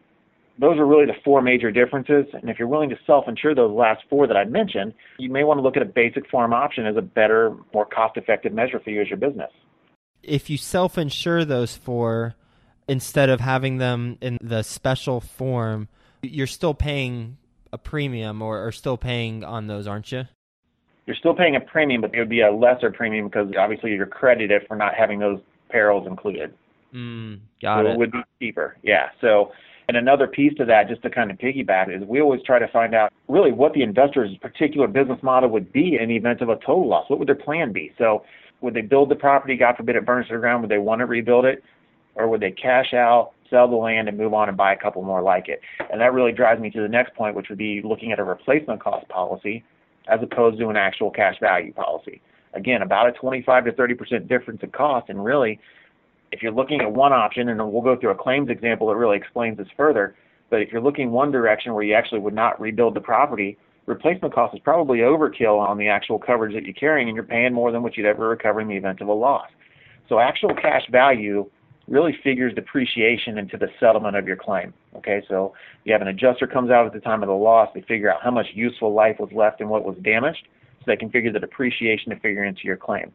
those 0.60 0.78
are 0.78 0.86
really 0.86 1.06
the 1.06 1.16
four 1.24 1.42
major 1.42 1.72
differences. 1.72 2.26
And 2.34 2.48
if 2.48 2.58
you're 2.58 2.68
willing 2.68 2.90
to 2.90 2.98
self-insure 3.04 3.54
those 3.54 3.72
last 3.72 4.04
four 4.08 4.28
that 4.28 4.36
I 4.36 4.44
mentioned, 4.44 4.94
you 5.18 5.30
may 5.30 5.42
want 5.42 5.58
to 5.58 5.62
look 5.62 5.76
at 5.76 5.82
a 5.82 5.86
basic 5.86 6.28
form 6.30 6.52
option 6.52 6.86
as 6.86 6.96
a 6.96 7.02
better, 7.02 7.56
more 7.74 7.86
cost-effective 7.86 8.52
measure 8.52 8.78
for 8.78 8.90
you 8.90 9.00
as 9.00 9.08
your 9.08 9.18
business 9.18 9.50
if 10.22 10.48
you 10.48 10.56
self 10.56 10.98
insure 10.98 11.44
those 11.44 11.76
four 11.76 12.34
instead 12.88 13.28
of 13.28 13.40
having 13.40 13.78
them 13.78 14.18
in 14.20 14.38
the 14.40 14.62
special 14.62 15.20
form, 15.20 15.88
you're 16.22 16.46
still 16.46 16.74
paying 16.74 17.36
a 17.72 17.78
premium 17.78 18.42
or, 18.42 18.66
or 18.66 18.72
still 18.72 18.96
paying 18.96 19.44
on 19.44 19.66
those, 19.66 19.86
aren't 19.86 20.12
you? 20.12 20.24
You're 21.06 21.16
still 21.16 21.34
paying 21.34 21.56
a 21.56 21.60
premium, 21.60 22.00
but 22.00 22.14
it 22.14 22.18
would 22.18 22.28
be 22.28 22.42
a 22.42 22.52
lesser 22.52 22.90
premium 22.90 23.26
because 23.26 23.52
obviously 23.58 23.90
you're 23.92 24.06
credited 24.06 24.62
for 24.68 24.76
not 24.76 24.94
having 24.94 25.18
those 25.18 25.40
perils 25.68 26.06
included. 26.06 26.54
Mm, 26.94 27.40
got 27.60 27.82
so 27.82 27.88
it. 27.88 27.92
It 27.92 27.98
would 27.98 28.12
be 28.12 28.22
cheaper. 28.40 28.76
Yeah. 28.82 29.08
So, 29.20 29.52
and 29.88 29.96
another 29.96 30.28
piece 30.28 30.54
to 30.58 30.64
that, 30.66 30.88
just 30.88 31.02
to 31.02 31.10
kind 31.10 31.30
of 31.30 31.38
piggyback, 31.38 31.94
is 31.94 32.06
we 32.06 32.20
always 32.20 32.42
try 32.42 32.58
to 32.58 32.68
find 32.68 32.94
out 32.94 33.12
really 33.28 33.50
what 33.50 33.72
the 33.72 33.82
investor's 33.82 34.36
particular 34.38 34.86
business 34.86 35.18
model 35.22 35.50
would 35.50 35.72
be 35.72 35.98
in 36.00 36.08
the 36.08 36.16
event 36.16 36.40
of 36.40 36.50
a 36.50 36.56
total 36.56 36.88
loss. 36.88 37.10
What 37.10 37.18
would 37.18 37.28
their 37.28 37.34
plan 37.34 37.72
be? 37.72 37.92
So, 37.98 38.24
would 38.60 38.74
they 38.74 38.82
build 38.82 39.10
the 39.10 39.16
property? 39.16 39.56
God 39.56 39.76
forbid 39.76 39.96
it 39.96 40.06
burns 40.06 40.28
to 40.28 40.34
the 40.34 40.38
ground. 40.38 40.62
Would 40.62 40.70
they 40.70 40.78
want 40.78 41.00
to 41.00 41.06
rebuild 41.06 41.44
it, 41.46 41.64
or 42.14 42.28
would 42.28 42.40
they 42.40 42.52
cash 42.52 42.94
out, 42.94 43.32
sell 43.50 43.68
the 43.68 43.74
land, 43.74 44.08
and 44.08 44.16
move 44.16 44.34
on 44.34 44.48
and 44.48 44.56
buy 44.56 44.72
a 44.72 44.78
couple 44.78 45.02
more 45.02 45.20
like 45.20 45.48
it? 45.48 45.60
And 45.90 46.00
that 46.00 46.12
really 46.12 46.30
drives 46.30 46.60
me 46.60 46.70
to 46.70 46.80
the 46.80 46.88
next 46.88 47.14
point, 47.14 47.34
which 47.34 47.48
would 47.48 47.58
be 47.58 47.80
looking 47.82 48.12
at 48.12 48.20
a 48.20 48.24
replacement 48.24 48.80
cost 48.80 49.08
policy 49.08 49.64
as 50.08 50.20
opposed 50.22 50.58
to 50.58 50.68
an 50.68 50.76
actual 50.76 51.10
cash 51.10 51.36
value 51.40 51.72
policy. 51.72 52.20
Again, 52.54 52.82
about 52.82 53.08
a 53.08 53.12
25 53.12 53.64
to 53.66 53.72
30 53.72 53.94
percent 53.94 54.28
difference 54.28 54.60
in 54.62 54.70
cost, 54.70 55.08
and 55.08 55.24
really, 55.24 55.58
if 56.32 56.42
you're 56.42 56.52
looking 56.52 56.80
at 56.80 56.92
one 56.92 57.12
option, 57.12 57.48
and 57.48 57.72
we'll 57.72 57.82
go 57.82 57.96
through 57.96 58.10
a 58.10 58.14
claims 58.14 58.50
example 58.50 58.88
that 58.88 58.96
really 58.96 59.16
explains 59.16 59.58
this 59.58 59.68
further. 59.76 60.14
But 60.50 60.60
if 60.60 60.70
you're 60.70 60.82
looking 60.82 61.10
one 61.10 61.32
direction 61.32 61.72
where 61.72 61.82
you 61.82 61.94
actually 61.94 62.20
would 62.20 62.34
not 62.34 62.60
rebuild 62.60 62.94
the 62.94 63.00
property, 63.00 63.56
replacement 63.86 64.34
cost 64.34 64.54
is 64.54 64.60
probably 64.60 64.98
overkill 64.98 65.58
on 65.58 65.78
the 65.78 65.88
actual 65.88 66.18
coverage 66.18 66.54
that 66.54 66.64
you're 66.64 66.74
carrying, 66.74 67.08
and 67.08 67.14
you're 67.14 67.24
paying 67.24 67.54
more 67.54 67.72
than 67.72 67.82
what 67.82 67.96
you'd 67.96 68.06
ever 68.06 68.28
recover 68.28 68.60
in 68.60 68.68
the 68.68 68.76
event 68.76 69.00
of 69.00 69.08
a 69.08 69.12
loss. 69.12 69.48
So 70.08 70.18
actual 70.18 70.54
cash 70.54 70.82
value 70.90 71.50
really 71.88 72.16
figures 72.22 72.54
depreciation 72.54 73.38
into 73.38 73.56
the 73.56 73.68
settlement 73.80 74.16
of 74.16 74.26
your 74.26 74.36
claim. 74.36 74.72
Okay, 74.96 75.22
so 75.28 75.54
you 75.84 75.92
have 75.92 76.02
an 76.02 76.08
adjuster 76.08 76.46
comes 76.46 76.70
out 76.70 76.86
at 76.86 76.92
the 76.92 77.00
time 77.00 77.22
of 77.22 77.28
the 77.28 77.34
loss, 77.34 77.68
they 77.74 77.82
figure 77.82 78.12
out 78.12 78.22
how 78.22 78.30
much 78.30 78.46
useful 78.54 78.94
life 78.94 79.16
was 79.18 79.30
left 79.32 79.60
and 79.60 79.68
what 79.68 79.84
was 79.84 79.96
damaged, 80.02 80.46
so 80.78 80.84
they 80.86 80.96
can 80.96 81.10
figure 81.10 81.32
the 81.32 81.40
depreciation 81.40 82.10
to 82.10 82.20
figure 82.20 82.44
into 82.44 82.62
your 82.64 82.76
claim. 82.76 83.12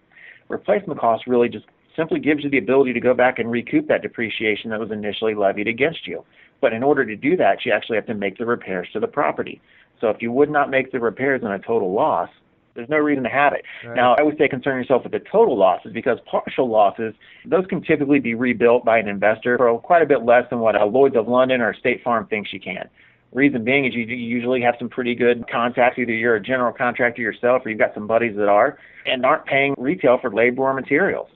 Replacement 0.50 1.00
cost 1.00 1.28
really 1.28 1.50
just 1.50 1.66
simply 1.96 2.20
gives 2.20 2.44
you 2.44 2.50
the 2.50 2.58
ability 2.58 2.94
to 2.94 3.00
go 3.00 3.14
back 3.14 3.40
and 3.40 3.50
recoup 3.50 3.88
that 3.88 4.02
depreciation 4.02 4.70
that 4.70 4.80
was 4.80 4.92
initially 4.92 5.34
levied 5.34 5.68
against 5.68 6.08
you. 6.08 6.24
But 6.62 6.74
in 6.74 6.84
order 6.84 7.06
to 7.06 7.16
do 7.16 7.36
that, 7.38 7.66
you 7.66 7.74
actually 7.74 7.98
have 7.98 8.06
to 8.06 8.14
make 8.14 8.38
the 8.38 8.46
repairs 8.46 8.88
to 8.94 9.00
the 9.00 9.08
property. 9.08 9.62
So 10.00 10.10
if 10.10 10.22
you 10.22 10.32
would 10.32 10.50
not 10.50 10.70
make 10.70 10.92
the 10.92 11.00
repairs 11.00 11.42
on 11.44 11.52
a 11.52 11.60
total 11.60 11.94
loss, 11.94 12.30
there's 12.78 12.88
no 12.90 12.98
reason 12.98 13.24
to 13.24 13.30
have 13.30 13.54
it. 13.54 13.66
Right. 13.84 13.96
Now, 13.96 14.16
I 14.18 14.22
would 14.22 14.38
say 14.38 14.48
concern 14.48 14.78
yourself 14.78 15.04
with 15.04 15.12
the 15.12 15.20
total 15.20 15.58
losses 15.58 15.92
because 15.92 16.20
partial 16.26 16.70
losses, 16.70 17.16
those 17.44 17.66
can 17.66 17.82
typically 17.82 18.20
be 18.20 18.36
rebuilt 18.36 18.86
by 18.86 19.00
an 19.00 19.08
investor 19.08 19.58
for 19.58 19.78
quite 19.80 20.04
a 20.04 20.06
bit 20.06 20.24
less 20.24 20.50
than 20.50 20.60
what 20.60 20.80
a 20.80 20.86
Lloyd's 20.86 21.16
of 21.18 21.28
London 21.28 21.60
or 21.60 21.74
State 21.74 22.04
Farm 22.04 22.28
thinks 22.28 22.54
you 22.54 22.60
can. 22.60 22.88
Reason 23.34 23.64
being 23.64 23.86
is 23.86 23.94
you 23.94 24.06
usually 24.06 24.62
have 24.62 24.76
some 24.80 24.90
pretty 24.90 25.16
good 25.16 25.50
contacts. 25.52 25.98
Either 25.98 26.14
you're 26.14 26.36
a 26.36 26.42
general 26.42 26.72
contractor 26.72 27.22
yourself 27.22 27.66
or 27.66 27.70
you've 27.70 27.80
got 27.80 27.94
some 27.94 28.08
buddies 28.08 28.38
that 28.38 28.48
are 28.48 28.78
and 29.06 29.26
aren't 29.26 29.46
paying 29.46 29.74
retail 29.78 30.20
for 30.22 30.32
labor 30.32 30.62
or 30.62 30.74
materials. 30.74 31.28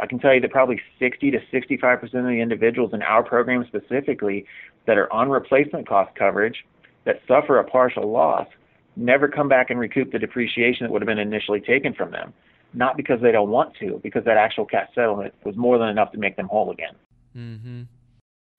I 0.00 0.06
can 0.06 0.18
tell 0.18 0.34
you 0.34 0.40
that 0.40 0.50
probably 0.50 0.80
60 0.98 1.30
to 1.30 1.38
65% 1.52 2.02
of 2.02 2.10
the 2.10 2.40
individuals 2.40 2.92
in 2.94 3.02
our 3.02 3.22
program 3.22 3.64
specifically 3.66 4.46
that 4.86 4.98
are 4.98 5.12
on 5.12 5.28
replacement 5.28 5.88
cost 5.88 6.14
coverage 6.14 6.64
that 7.04 7.20
suffer 7.28 7.58
a 7.58 7.64
partial 7.64 8.10
loss 8.10 8.48
never 8.96 9.28
come 9.28 9.48
back 9.48 9.70
and 9.70 9.78
recoup 9.78 10.12
the 10.12 10.18
depreciation 10.18 10.84
that 10.84 10.92
would 10.92 11.02
have 11.02 11.06
been 11.06 11.18
initially 11.18 11.60
taken 11.60 11.94
from 11.94 12.10
them. 12.10 12.32
Not 12.74 12.96
because 12.96 13.20
they 13.20 13.32
don't 13.32 13.50
want 13.50 13.74
to, 13.76 14.00
because 14.02 14.24
that 14.24 14.36
actual 14.36 14.66
cash 14.66 14.88
settlement 14.94 15.34
was 15.44 15.56
more 15.56 15.78
than 15.78 15.88
enough 15.88 16.12
to 16.12 16.18
make 16.18 16.36
them 16.36 16.48
whole 16.48 16.70
again. 16.70 16.94
Mm-hmm. 17.36 17.82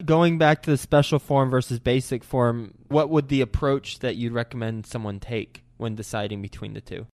Going 0.06 0.38
back 0.38 0.64
to 0.64 0.72
the 0.72 0.78
special 0.78 1.20
form 1.20 1.50
versus 1.50 1.80
basic 1.80 2.24
form, 2.24 2.74
what 2.88 3.10
would 3.10 3.30
the 3.30 3.42
approach 3.42 4.00
that 4.00 4.16
you'd 4.16 4.34
recommend 4.34 4.86
someone 4.86 5.20
take 5.20 5.64
when 5.78 5.96
deciding 5.96 6.42
between 6.42 6.74
the 6.74 6.82
two? 6.82 7.08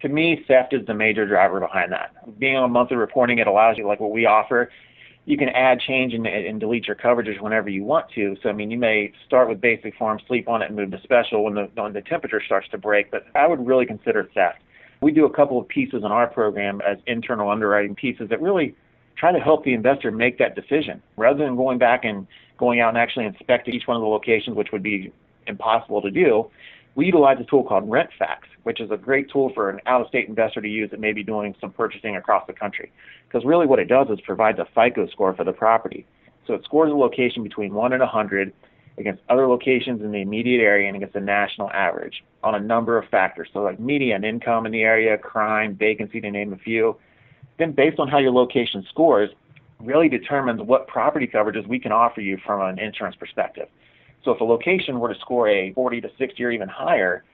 To 0.00 0.08
me, 0.08 0.44
theft 0.46 0.72
is 0.72 0.86
the 0.86 0.94
major 0.94 1.26
driver 1.26 1.60
behind 1.60 1.92
that. 1.92 2.38
Being 2.38 2.56
on 2.56 2.70
monthly 2.70 2.96
reporting, 2.96 3.38
it 3.38 3.46
allows 3.46 3.76
you, 3.76 3.86
like 3.86 4.00
what 4.00 4.12
we 4.12 4.26
offer, 4.26 4.70
you 5.28 5.36
can 5.36 5.50
add, 5.50 5.78
change, 5.78 6.14
and, 6.14 6.26
and, 6.26 6.58
delete 6.58 6.86
your 6.86 6.96
coverages 6.96 7.38
whenever 7.38 7.68
you 7.68 7.84
want 7.84 8.10
to. 8.14 8.34
So, 8.42 8.48
I 8.48 8.52
mean, 8.52 8.70
you 8.70 8.78
may 8.78 9.12
start 9.26 9.46
with 9.46 9.60
basic 9.60 9.94
form, 9.96 10.18
sleep 10.26 10.48
on 10.48 10.62
it, 10.62 10.68
and 10.68 10.76
move 10.76 10.90
to 10.92 11.02
special 11.02 11.44
when 11.44 11.54
the, 11.54 11.68
when 11.74 11.92
the 11.92 12.00
temperature 12.00 12.40
starts 12.42 12.66
to 12.70 12.78
break, 12.78 13.10
but 13.10 13.26
I 13.34 13.46
would 13.46 13.66
really 13.66 13.84
consider 13.84 14.26
theft. 14.32 14.62
We 15.02 15.12
do 15.12 15.26
a 15.26 15.30
couple 15.30 15.60
of 15.60 15.68
pieces 15.68 16.02
in 16.02 16.10
our 16.10 16.28
program 16.28 16.80
as 16.80 16.96
internal 17.06 17.50
underwriting 17.50 17.94
pieces 17.94 18.30
that 18.30 18.40
really 18.40 18.74
try 19.18 19.30
to 19.30 19.38
help 19.38 19.64
the 19.64 19.74
investor 19.74 20.10
make 20.10 20.38
that 20.38 20.54
decision 20.54 21.02
rather 21.18 21.44
than 21.44 21.56
going 21.56 21.76
back 21.76 22.06
and 22.06 22.26
going 22.56 22.80
out 22.80 22.88
and 22.88 22.96
actually 22.96 23.26
inspecting 23.26 23.74
each 23.74 23.86
one 23.86 23.98
of 23.98 24.00
the 24.00 24.08
locations, 24.08 24.56
which 24.56 24.68
would 24.72 24.82
be 24.82 25.12
impossible 25.46 26.00
to 26.00 26.10
do. 26.10 26.50
We 26.98 27.06
utilize 27.06 27.38
a 27.38 27.44
tool 27.44 27.62
called 27.62 27.88
RentFacts, 27.88 28.50
which 28.64 28.80
is 28.80 28.90
a 28.90 28.96
great 28.96 29.30
tool 29.30 29.52
for 29.54 29.70
an 29.70 29.80
out-of-state 29.86 30.28
investor 30.28 30.60
to 30.60 30.66
use 30.66 30.90
that 30.90 30.98
may 30.98 31.12
be 31.12 31.22
doing 31.22 31.54
some 31.60 31.70
purchasing 31.70 32.16
across 32.16 32.44
the 32.48 32.52
country. 32.52 32.90
Because 33.28 33.44
really 33.44 33.66
what 33.66 33.78
it 33.78 33.84
does 33.84 34.08
is 34.10 34.20
provides 34.20 34.58
a 34.58 34.66
FICO 34.74 35.06
score 35.06 35.32
for 35.32 35.44
the 35.44 35.52
property. 35.52 36.04
So 36.48 36.54
it 36.54 36.64
scores 36.64 36.90
a 36.90 36.96
location 36.96 37.44
between 37.44 37.72
1 37.72 37.92
and 37.92 38.00
100 38.00 38.52
against 38.98 39.22
other 39.28 39.46
locations 39.46 40.02
in 40.02 40.10
the 40.10 40.20
immediate 40.20 40.60
area 40.60 40.88
and 40.88 40.96
against 40.96 41.14
the 41.14 41.20
national 41.20 41.70
average 41.70 42.24
on 42.42 42.56
a 42.56 42.60
number 42.60 42.98
of 42.98 43.08
factors. 43.10 43.48
So 43.52 43.62
like 43.62 43.78
median 43.78 44.24
income 44.24 44.66
in 44.66 44.72
the 44.72 44.82
area, 44.82 45.16
crime, 45.16 45.76
vacancy, 45.76 46.20
to 46.20 46.28
name 46.32 46.52
a 46.52 46.56
few. 46.56 46.96
Then 47.60 47.70
based 47.70 48.00
on 48.00 48.08
how 48.08 48.18
your 48.18 48.32
location 48.32 48.84
scores, 48.88 49.30
really 49.78 50.08
determines 50.08 50.60
what 50.62 50.88
property 50.88 51.28
coverages 51.28 51.64
we 51.68 51.78
can 51.78 51.92
offer 51.92 52.20
you 52.20 52.38
from 52.44 52.60
an 52.60 52.80
insurance 52.80 53.14
perspective. 53.14 53.68
So 54.24 54.32
if 54.32 54.40
a 54.40 54.44
location 54.44 55.00
were 55.00 55.12
to 55.12 55.18
score 55.20 55.48
a 55.48 55.72
40 55.72 56.00
to 56.02 56.10
60 56.18 56.44
or 56.44 56.50
even 56.50 56.68
higher, 56.68 57.24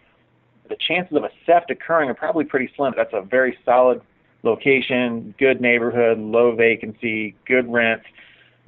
the 0.68 0.76
chances 0.76 1.16
of 1.16 1.24
a 1.24 1.30
theft 1.46 1.70
occurring 1.70 2.10
are 2.10 2.14
probably 2.14 2.44
pretty 2.44 2.70
slim. 2.76 2.94
That's 2.96 3.12
a 3.12 3.22
very 3.22 3.58
solid 3.64 4.00
location, 4.42 5.34
good 5.38 5.60
neighborhood, 5.60 6.18
low 6.18 6.54
vacancy, 6.54 7.34
good 7.46 7.70
rent, 7.70 8.02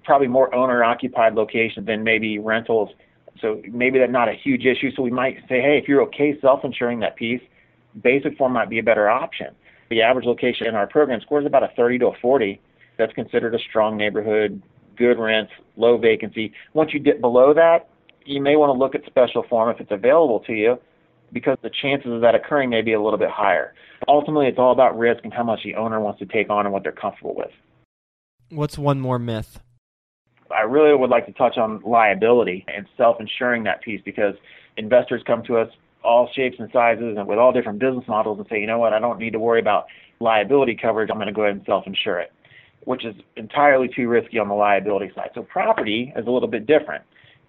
probably 0.04 0.28
more 0.28 0.54
owner 0.54 0.82
occupied 0.82 1.34
location 1.34 1.84
than 1.84 2.04
maybe 2.04 2.38
rentals. 2.38 2.90
So 3.40 3.60
maybe 3.70 3.98
that's 3.98 4.12
not 4.12 4.28
a 4.28 4.34
huge 4.34 4.64
issue. 4.64 4.90
So 4.94 5.02
we 5.02 5.10
might 5.10 5.36
say, 5.48 5.60
hey, 5.60 5.78
if 5.82 5.88
you're 5.88 6.02
okay 6.04 6.38
self 6.40 6.64
insuring 6.64 7.00
that 7.00 7.16
piece, 7.16 7.42
basic 8.02 8.36
form 8.38 8.52
might 8.52 8.70
be 8.70 8.78
a 8.78 8.82
better 8.82 9.08
option. 9.08 9.48
The 9.90 10.02
average 10.02 10.24
location 10.24 10.66
in 10.66 10.74
our 10.74 10.86
program 10.86 11.20
scores 11.20 11.46
about 11.46 11.62
a 11.62 11.68
30 11.76 11.98
to 12.00 12.06
a 12.08 12.16
40. 12.20 12.60
That's 12.96 13.12
considered 13.12 13.54
a 13.54 13.58
strong 13.58 13.96
neighborhood, 13.96 14.62
good 14.96 15.18
rents, 15.18 15.52
low 15.76 15.98
vacancy. 15.98 16.52
Once 16.72 16.94
you 16.94 17.00
dip 17.00 17.20
below 17.20 17.52
that, 17.54 17.88
you 18.26 18.40
may 18.40 18.56
want 18.56 18.70
to 18.70 18.78
look 18.78 18.94
at 18.94 19.04
special 19.06 19.44
form 19.48 19.70
if 19.70 19.80
it's 19.80 19.90
available 19.90 20.40
to 20.40 20.52
you 20.52 20.78
because 21.32 21.58
the 21.62 21.70
chances 21.82 22.12
of 22.12 22.20
that 22.20 22.34
occurring 22.34 22.70
may 22.70 22.82
be 22.82 22.92
a 22.92 23.00
little 23.00 23.18
bit 23.18 23.30
higher. 23.30 23.74
Ultimately, 24.08 24.46
it's 24.46 24.58
all 24.58 24.72
about 24.72 24.96
risk 24.98 25.24
and 25.24 25.32
how 25.32 25.42
much 25.42 25.60
the 25.64 25.74
owner 25.74 26.00
wants 26.00 26.18
to 26.20 26.26
take 26.26 26.50
on 26.50 26.66
and 26.66 26.72
what 26.72 26.82
they're 26.82 26.92
comfortable 26.92 27.34
with. 27.34 27.50
What's 28.50 28.78
one 28.78 29.00
more 29.00 29.18
myth? 29.18 29.60
I 30.54 30.62
really 30.62 30.94
would 30.94 31.10
like 31.10 31.26
to 31.26 31.32
touch 31.32 31.58
on 31.58 31.80
liability 31.84 32.64
and 32.72 32.86
self 32.96 33.20
insuring 33.20 33.64
that 33.64 33.82
piece 33.82 34.00
because 34.04 34.34
investors 34.76 35.22
come 35.26 35.42
to 35.44 35.56
us 35.58 35.68
all 36.04 36.30
shapes 36.34 36.56
and 36.60 36.70
sizes 36.72 37.16
and 37.18 37.26
with 37.26 37.38
all 37.38 37.52
different 37.52 37.80
business 37.80 38.04
models 38.06 38.38
and 38.38 38.46
say, 38.48 38.60
you 38.60 38.66
know 38.66 38.78
what, 38.78 38.92
I 38.92 39.00
don't 39.00 39.18
need 39.18 39.32
to 39.32 39.40
worry 39.40 39.58
about 39.58 39.86
liability 40.20 40.78
coverage. 40.80 41.10
I'm 41.10 41.16
going 41.16 41.26
to 41.26 41.32
go 41.32 41.42
ahead 41.42 41.56
and 41.56 41.66
self 41.66 41.86
insure 41.86 42.20
it, 42.20 42.32
which 42.84 43.04
is 43.04 43.16
entirely 43.36 43.88
too 43.88 44.06
risky 44.06 44.38
on 44.38 44.46
the 44.46 44.54
liability 44.54 45.10
side. 45.16 45.30
So, 45.34 45.42
property 45.42 46.12
is 46.14 46.26
a 46.28 46.30
little 46.30 46.48
bit 46.48 46.66
different 46.66 47.02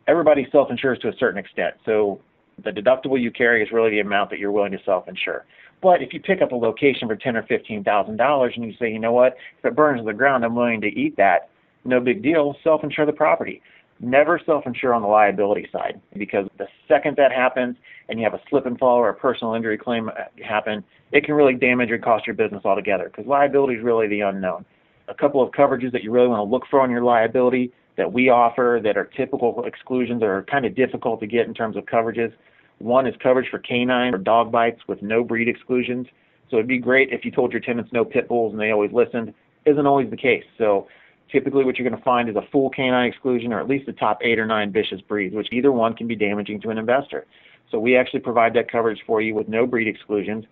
everybody 0.07 0.47
self-insures 0.51 0.99
to 0.99 1.09
a 1.09 1.15
certain 1.17 1.37
extent. 1.37 1.75
So 1.85 2.19
the 2.63 2.71
deductible 2.71 3.21
you 3.21 3.31
carry 3.31 3.61
is 3.61 3.71
really 3.71 3.91
the 3.91 3.99
amount 3.99 4.29
that 4.31 4.39
you're 4.39 4.51
willing 4.51 4.71
to 4.71 4.79
self-insure. 4.85 5.45
But 5.81 6.01
if 6.01 6.11
you 6.13 6.19
pick 6.19 6.41
up 6.41 6.51
a 6.51 6.55
location 6.55 7.07
for 7.07 7.15
ten 7.15 7.37
or 7.37 7.43
fifteen 7.43 7.83
thousand 7.83 8.17
dollars 8.17 8.53
and 8.55 8.65
you 8.65 8.73
say, 8.79 8.91
you 8.91 8.99
know 8.99 9.11
what, 9.11 9.35
if 9.59 9.65
it 9.65 9.75
burns 9.75 10.01
to 10.01 10.05
the 10.05 10.13
ground, 10.13 10.43
I'm 10.43 10.55
willing 10.55 10.81
to 10.81 10.87
eat 10.87 11.15
that. 11.17 11.49
No 11.85 11.99
big 11.99 12.23
deal. 12.23 12.55
Self-insure 12.63 13.05
the 13.05 13.13
property. 13.13 13.61
Never 13.99 14.39
self-insure 14.45 14.93
on 14.93 15.01
the 15.01 15.07
liability 15.07 15.67
side 15.71 15.99
because 16.15 16.47
the 16.57 16.67
second 16.87 17.17
that 17.17 17.31
happens 17.31 17.75
and 18.09 18.19
you 18.19 18.25
have 18.25 18.33
a 18.33 18.41
slip 18.49 18.65
and 18.65 18.77
fall 18.77 18.97
or 18.97 19.09
a 19.09 19.13
personal 19.13 19.53
injury 19.53 19.77
claim 19.77 20.09
happen, 20.43 20.83
it 21.11 21.23
can 21.23 21.33
really 21.33 21.55
damage 21.55 21.89
or 21.89 21.97
cost 21.97 22.27
your 22.27 22.35
business 22.35 22.63
altogether 22.65 23.05
because 23.05 23.25
liability 23.25 23.75
is 23.75 23.83
really 23.83 24.07
the 24.07 24.21
unknown. 24.21 24.65
A 25.07 25.13
couple 25.13 25.41
of 25.41 25.51
coverages 25.51 25.91
that 25.93 26.03
you 26.03 26.11
really 26.11 26.27
want 26.27 26.39
to 26.39 26.51
look 26.51 26.63
for 26.69 26.81
on 26.81 26.91
your 26.91 27.03
liability 27.03 27.71
that 27.97 28.13
we 28.13 28.29
offer 28.29 28.79
that 28.83 28.95
are 28.95 29.05
typical 29.05 29.63
exclusions 29.65 30.23
are 30.23 30.43
kind 30.43 30.65
of 30.65 30.75
difficult 30.75 31.19
to 31.19 31.27
get 31.27 31.47
in 31.47 31.53
terms 31.53 31.75
of 31.75 31.85
coverages. 31.85 32.31
One 32.77 33.07
is 33.07 33.15
coverage 33.21 33.49
for 33.49 33.59
canine 33.59 34.13
or 34.13 34.19
dog 34.19 34.51
bites 34.51 34.81
with 34.87 35.01
no 35.01 35.23
breed 35.23 35.49
exclusions. 35.49 36.07
So 36.49 36.57
it'd 36.57 36.67
be 36.67 36.77
great 36.77 37.09
if 37.11 37.25
you 37.25 37.31
told 37.31 37.51
your 37.51 37.61
tenants 37.61 37.91
no 37.91 38.05
pit 38.05 38.27
bulls 38.27 38.53
and 38.53 38.61
they 38.61 38.71
always 38.71 38.91
listened. 38.93 39.33
Isn't 39.65 39.87
always 39.87 40.09
the 40.09 40.17
case. 40.17 40.43
So 40.57 40.87
typically 41.31 41.65
what 41.65 41.77
you're 41.77 41.89
going 41.89 41.99
to 41.99 42.05
find 42.05 42.29
is 42.29 42.35
a 42.35 42.47
full 42.51 42.69
canine 42.69 43.07
exclusion 43.07 43.51
or 43.51 43.59
at 43.59 43.67
least 43.67 43.87
the 43.87 43.93
top 43.93 44.19
eight 44.21 44.39
or 44.39 44.45
nine 44.45 44.71
vicious 44.71 45.01
breeds, 45.01 45.35
which 45.35 45.47
either 45.51 45.71
one 45.71 45.93
can 45.95 46.07
be 46.07 46.15
damaging 46.15 46.61
to 46.61 46.69
an 46.69 46.77
investor. 46.77 47.25
So 47.71 47.79
we 47.79 47.97
actually 47.97 48.21
provide 48.21 48.53
that 48.53 48.71
coverage 48.71 48.99
for 49.05 49.21
you 49.21 49.35
with 49.35 49.49
no 49.49 49.65
breed 49.65 49.87
exclusions. 49.87 50.45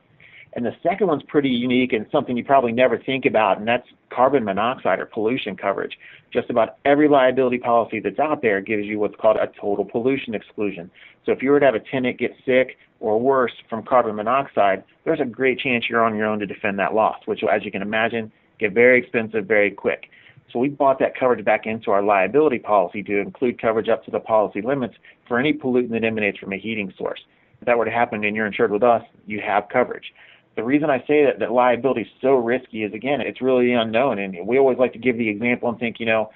And 0.55 0.65
the 0.65 0.75
second 0.81 1.07
one's 1.07 1.24
pretty 1.24 1.50
unique 1.50 1.91
and 1.91 2.05
something 2.13 2.38
you 2.38 2.43
probably 2.43 2.71
never 2.71 2.97
think 2.97 3.25
about, 3.25 3.57
and 3.57 3.67
that's 3.67 3.88
carbon 4.09 4.45
monoxide 4.45 5.00
or 5.00 5.05
pollution 5.05 5.57
coverage. 5.57 5.97
Just 6.31 6.50
about 6.50 6.77
every 6.85 7.09
liability 7.09 7.57
policy 7.57 8.00
that's 8.00 8.19
out 8.19 8.41
there 8.41 8.62
gives 8.62 8.85
you 8.85 8.97
what's 8.97 9.15
called 9.19 9.35
a 9.35 9.47
total 9.59 9.83
pollution 9.83 10.33
exclusion. 10.33 10.89
So 11.25 11.33
if 11.33 11.43
you 11.43 11.51
were 11.51 11.59
to 11.59 11.65
have 11.65 11.75
a 11.75 11.81
tenant 11.81 12.19
get 12.19 12.31
sick 12.45 12.77
or 13.01 13.19
worse 13.19 13.51
from 13.69 13.83
carbon 13.83 14.15
monoxide, 14.15 14.85
there's 15.03 15.19
a 15.19 15.25
great 15.25 15.59
chance 15.59 15.85
you're 15.89 16.03
on 16.03 16.15
your 16.15 16.25
own 16.25 16.39
to 16.39 16.45
defend 16.45 16.79
that 16.79 16.93
loss, 16.93 17.17
which, 17.25 17.43
as 17.43 17.65
you 17.65 17.71
can 17.71 17.81
imagine, 17.81 18.31
get 18.57 18.71
very 18.71 18.97
expensive 18.97 19.45
very 19.45 19.71
quick. 19.71 20.09
So 20.53 20.59
we 20.59 20.69
bought 20.69 21.00
that 21.00 21.19
coverage 21.19 21.43
back 21.43 21.65
into 21.65 21.91
our 21.91 22.01
liability 22.01 22.59
policy 22.59 23.03
to 23.03 23.19
include 23.19 23.62
coverage 23.62 23.89
up 23.89 24.05
to 24.05 24.12
the 24.12 24.21
policy 24.21 24.62
limits 24.62 24.95
for 25.27 25.38
any 25.38 25.51
pollutant 25.51 25.91
that 25.91 26.05
emanates 26.05 26.38
from 26.38 26.53
a 26.53 26.57
heating 26.57 26.93
source. 26.97 27.19
If 27.59 27.65
that 27.65 27.77
were 27.77 27.83
to 27.83 27.91
happen 27.91 28.24
and 28.24 28.35
you're 28.38 28.45
insured 28.45 28.71
with 28.71 28.83
us, 28.83 29.03
you 29.25 29.41
have 29.41 29.67
coverage 29.67 30.13
the 30.55 30.63
reason 30.63 30.89
I 30.89 31.00
say 31.00 31.25
that, 31.25 31.39
that 31.39 31.51
liability 31.51 32.01
is 32.01 32.07
so 32.21 32.35
risky 32.35 32.83
is 32.83 32.93
again, 32.93 33.21
it's 33.21 33.41
really 33.41 33.74
unknown. 33.74 34.19
And 34.19 34.47
we 34.47 34.57
always 34.57 34.77
like 34.77 34.93
to 34.93 35.00
give 35.00 35.17
the 35.17 35.27
example 35.27 35.69
and 35.69 35.77
think, 35.77 36.00
you 36.00 36.05
know, 36.05 36.29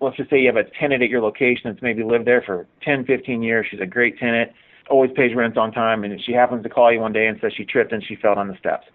let's 0.00 0.16
just 0.16 0.30
say 0.30 0.40
you 0.40 0.46
have 0.46 0.56
a 0.56 0.68
tenant 0.78 1.02
at 1.02 1.08
your 1.08 1.20
location 1.20 1.62
that's 1.64 1.82
maybe 1.82 2.02
lived 2.02 2.26
there 2.26 2.42
for 2.42 2.66
10, 2.82 3.04
15 3.04 3.42
years. 3.42 3.66
She's 3.70 3.80
a 3.80 3.86
great 3.86 4.18
tenant, 4.18 4.50
always 4.88 5.10
pays 5.14 5.34
rent 5.36 5.56
on 5.56 5.72
time, 5.72 6.04
and 6.04 6.20
she 6.24 6.32
happens 6.32 6.62
to 6.62 6.68
call 6.68 6.92
you 6.92 7.00
one 7.00 7.12
day 7.12 7.26
and 7.26 7.38
says 7.40 7.52
she 7.56 7.64
tripped 7.64 7.92
and 7.92 8.02
she 8.04 8.16
fell 8.16 8.34
on 8.34 8.48
the 8.48 8.56
steps. 8.58 8.86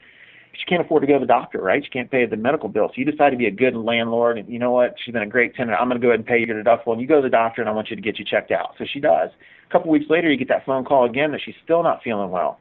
She 0.53 0.63
can't 0.65 0.81
afford 0.81 1.01
to 1.01 1.07
go 1.07 1.13
to 1.15 1.19
the 1.19 1.25
doctor, 1.25 1.61
right? 1.61 1.83
She 1.83 1.89
can't 1.89 2.09
pay 2.09 2.25
the 2.25 2.37
medical 2.37 2.69
bill. 2.69 2.87
So 2.87 2.93
you 2.95 3.05
decide 3.05 3.31
to 3.31 3.37
be 3.37 3.45
a 3.45 3.51
good 3.51 3.75
landlord, 3.75 4.37
and 4.37 4.47
you 4.49 4.57
know 4.57 4.71
what? 4.71 4.95
She's 5.03 5.13
been 5.13 5.23
a 5.23 5.27
great 5.27 5.53
tenant. 5.53 5.77
I'm 5.79 5.89
going 5.89 5.99
to 5.99 6.05
go 6.05 6.09
ahead 6.09 6.19
and 6.19 6.27
pay 6.27 6.39
your 6.39 6.63
deductible, 6.63 6.93
and 6.93 7.01
you 7.01 7.07
go 7.07 7.17
to 7.17 7.21
the 7.21 7.29
doctor, 7.29 7.61
and 7.61 7.69
I 7.69 7.73
want 7.73 7.89
you 7.89 7.95
to 7.95 8.01
get 8.01 8.17
you 8.19 8.25
checked 8.25 8.51
out. 8.51 8.75
So 8.77 8.85
she 8.91 8.99
does. 8.99 9.31
A 9.67 9.71
couple 9.71 9.91
weeks 9.91 10.05
later, 10.09 10.31
you 10.31 10.37
get 10.37 10.47
that 10.47 10.65
phone 10.65 10.85
call 10.85 11.05
again 11.05 11.31
that 11.31 11.41
she's 11.43 11.55
still 11.63 11.83
not 11.83 12.01
feeling 12.03 12.29
well. 12.31 12.59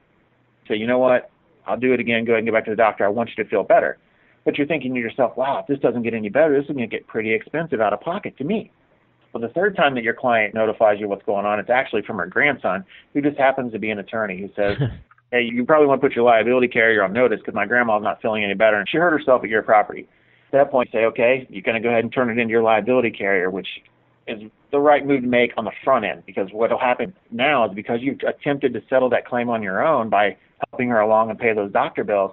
So 0.66 0.75
you 0.75 0.87
know 0.87 0.99
what? 0.99 1.30
I'll 1.66 1.78
do 1.78 1.92
it 1.92 2.00
again. 2.00 2.25
Go 2.25 2.33
ahead 2.33 2.38
and 2.38 2.47
get 2.47 2.52
back 2.52 2.64
to 2.66 2.71
the 2.71 2.76
doctor. 2.76 3.04
I 3.04 3.09
want 3.09 3.30
you 3.37 3.42
to 3.42 3.49
feel 3.49 3.62
better. 3.62 3.99
But 4.44 4.59
you're 4.59 4.66
thinking 4.66 4.94
to 4.94 5.00
yourself, 5.00 5.37
wow, 5.37 5.61
if 5.61 5.66
this 5.66 5.78
doesn't 5.78 6.02
get 6.02 6.14
any 6.14 6.28
better, 6.28 6.54
this 6.54 6.68
is 6.68 6.76
going 6.76 6.88
to 6.88 6.97
get 6.97 7.06
pretty 7.06 7.33
expensive 7.33 7.80
out 7.80 7.92
of 7.92 8.00
pocket 8.00 8.37
to 8.38 8.44
me. 8.44 8.71
Well, 9.33 9.40
the 9.40 9.49
third 9.49 9.75
time 9.75 9.94
that 9.94 10.04
your 10.04 10.14
client 10.14 10.54
notifies 10.54 11.00
you 11.00 11.09
what's 11.09 11.25
going 11.25 11.44
on, 11.47 11.59
it's 11.59 11.71
actually 11.71 12.02
from 12.02 12.18
her 12.18 12.26
grandson, 12.26 12.85
who 13.14 13.23
just 13.23 13.37
happens 13.37 13.73
to 13.73 13.78
be 13.78 13.90
an 13.90 13.99
attorney, 13.99 14.40
who 14.40 14.49
says, 14.54 14.76
hey, 15.33 15.42
you 15.42 15.64
probably 15.64 15.88
want 15.88 16.00
to 16.00 16.06
put 16.06 16.14
your 16.14 16.25
liability 16.25 16.68
carrier 16.68 17.02
on 17.02 17.12
notice 17.12 17.40
because 17.40 17.54
my 17.54 17.66
grandma's 17.66 18.02
not 18.02 18.21
feeling 18.23 18.44
any 18.44 18.54
better, 18.54 18.76
and 18.76 18.88
she 18.88 18.99
hurt 18.99 19.18
herself 19.18 19.42
at 19.42 19.50
your 19.50 19.62
property. 19.62 20.06
At 20.52 20.52
that 20.52 20.71
point, 20.71 20.90
you 20.92 21.00
say, 21.00 21.04
okay, 21.06 21.47
you're 21.50 21.62
going 21.62 21.75
to 21.75 21.80
go 21.80 21.88
ahead 21.88 22.04
and 22.04 22.12
turn 22.12 22.30
it 22.30 22.38
into 22.38 22.52
your 22.52 22.62
liability 22.62 23.11
carrier, 23.11 23.50
which 23.50 23.66
is 24.28 24.40
the 24.71 24.78
right 24.78 25.06
move 25.06 25.23
to 25.23 25.26
make 25.26 25.52
on 25.56 25.64
the 25.64 25.73
front 25.83 26.04
end 26.04 26.23
because 26.26 26.49
what 26.52 26.71
will 26.71 26.78
happen 26.78 27.12
now 27.30 27.68
is 27.68 27.75
because 27.75 27.99
you've 28.00 28.21
attempted 28.26 28.73
to 28.73 28.83
settle 28.88 29.11
that 29.11 29.26
claim 29.26 29.49
on 29.49 29.62
your 29.62 29.85
own 29.85 30.09
by 30.09 30.37
helping 30.71 30.89
her 30.89 31.01
along 31.01 31.31
and 31.31 31.39
pay 31.39 31.53
those 31.53 31.73
doctor 31.73 32.05
bills, 32.05 32.33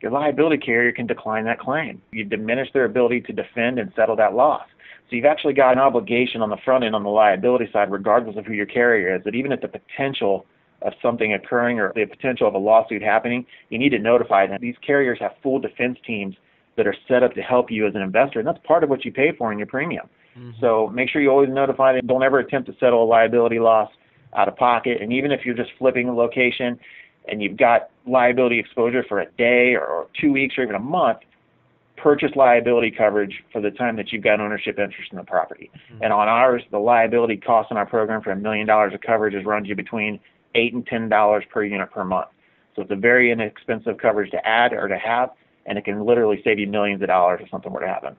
your 0.00 0.10
liability 0.10 0.58
carrier 0.58 0.92
can 0.92 1.06
decline 1.06 1.44
that 1.44 1.58
claim. 1.58 2.00
You 2.12 2.24
diminish 2.24 2.68
their 2.72 2.84
ability 2.84 3.20
to 3.22 3.32
defend 3.32 3.78
and 3.78 3.92
settle 3.94 4.16
that 4.16 4.34
loss. 4.34 4.64
So 5.08 5.16
you've 5.16 5.24
actually 5.24 5.54
got 5.54 5.72
an 5.72 5.78
obligation 5.78 6.40
on 6.40 6.50
the 6.50 6.56
front 6.64 6.84
end 6.84 6.94
on 6.94 7.02
the 7.02 7.10
liability 7.10 7.68
side, 7.72 7.90
regardless 7.90 8.36
of 8.36 8.46
who 8.46 8.52
your 8.52 8.66
carrier 8.66 9.16
is, 9.16 9.24
that 9.24 9.34
even 9.34 9.52
at 9.52 9.60
the 9.60 9.68
potential 9.68 10.46
of 10.82 10.92
something 11.02 11.34
occurring 11.34 11.78
or 11.78 11.92
the 11.94 12.06
potential 12.06 12.48
of 12.48 12.54
a 12.54 12.58
lawsuit 12.58 13.02
happening, 13.02 13.44
you 13.68 13.78
need 13.78 13.90
to 13.90 13.98
notify 13.98 14.46
them. 14.46 14.58
These 14.60 14.76
carriers 14.86 15.18
have 15.20 15.32
full 15.42 15.58
defense 15.58 15.98
teams 16.06 16.36
that 16.76 16.86
are 16.86 16.94
set 17.08 17.22
up 17.22 17.34
to 17.34 17.42
help 17.42 17.70
you 17.70 17.86
as 17.86 17.94
an 17.94 18.00
investor, 18.00 18.38
and 18.38 18.48
that's 18.48 18.60
part 18.64 18.84
of 18.84 18.88
what 18.88 19.04
you 19.04 19.12
pay 19.12 19.32
for 19.36 19.52
in 19.52 19.58
your 19.58 19.66
premium. 19.66 20.08
Mm-hmm. 20.38 20.52
So 20.60 20.88
make 20.88 21.10
sure 21.10 21.20
you 21.20 21.30
always 21.30 21.50
notify 21.50 21.92
them. 21.92 22.06
Don't 22.06 22.22
ever 22.22 22.38
attempt 22.38 22.70
to 22.70 22.76
settle 22.78 23.02
a 23.02 23.04
liability 23.04 23.58
loss 23.58 23.90
out 24.34 24.48
of 24.48 24.56
pocket. 24.56 25.02
And 25.02 25.12
even 25.12 25.32
if 25.32 25.44
you're 25.44 25.56
just 25.56 25.70
flipping 25.78 26.08
a 26.08 26.14
location 26.14 26.78
and 27.28 27.42
you've 27.42 27.56
got 27.56 27.90
liability 28.06 28.58
exposure 28.58 29.04
for 29.08 29.20
a 29.20 29.26
day 29.32 29.76
or 29.76 30.06
two 30.20 30.32
weeks 30.32 30.56
or 30.58 30.62
even 30.62 30.74
a 30.74 30.80
month, 30.80 31.18
purchase 31.96 32.30
liability 32.34 32.90
coverage 32.90 33.42
for 33.52 33.60
the 33.60 33.70
time 33.70 33.96
that 33.96 34.12
you've 34.12 34.22
got 34.22 34.40
ownership 34.40 34.78
interest 34.78 35.10
in 35.12 35.18
the 35.18 35.24
property. 35.24 35.70
Mm-hmm. 35.74 36.04
And 36.04 36.12
on 36.12 36.28
ours, 36.28 36.62
the 36.70 36.78
liability 36.78 37.36
cost 37.36 37.70
in 37.70 37.76
our 37.76 37.86
program 37.86 38.22
for 38.22 38.30
a 38.30 38.36
million 38.36 38.66
dollars 38.66 38.94
of 38.94 39.00
coverage 39.00 39.34
is 39.34 39.44
runs 39.44 39.68
you 39.68 39.76
between 39.76 40.18
eight 40.54 40.72
and 40.72 40.86
ten 40.86 41.08
dollars 41.08 41.44
per 41.50 41.64
unit 41.64 41.90
per 41.90 42.04
month. 42.04 42.28
So 42.74 42.82
it's 42.82 42.90
a 42.90 42.96
very 42.96 43.30
inexpensive 43.30 43.98
coverage 43.98 44.30
to 44.30 44.46
add 44.46 44.72
or 44.72 44.88
to 44.88 44.98
have, 44.98 45.30
and 45.66 45.76
it 45.76 45.84
can 45.84 46.04
literally 46.04 46.40
save 46.44 46.58
you 46.58 46.66
millions 46.66 47.02
of 47.02 47.08
dollars 47.08 47.40
if 47.42 47.50
something 47.50 47.72
were 47.72 47.80
to 47.80 47.86
happen. 47.86 48.16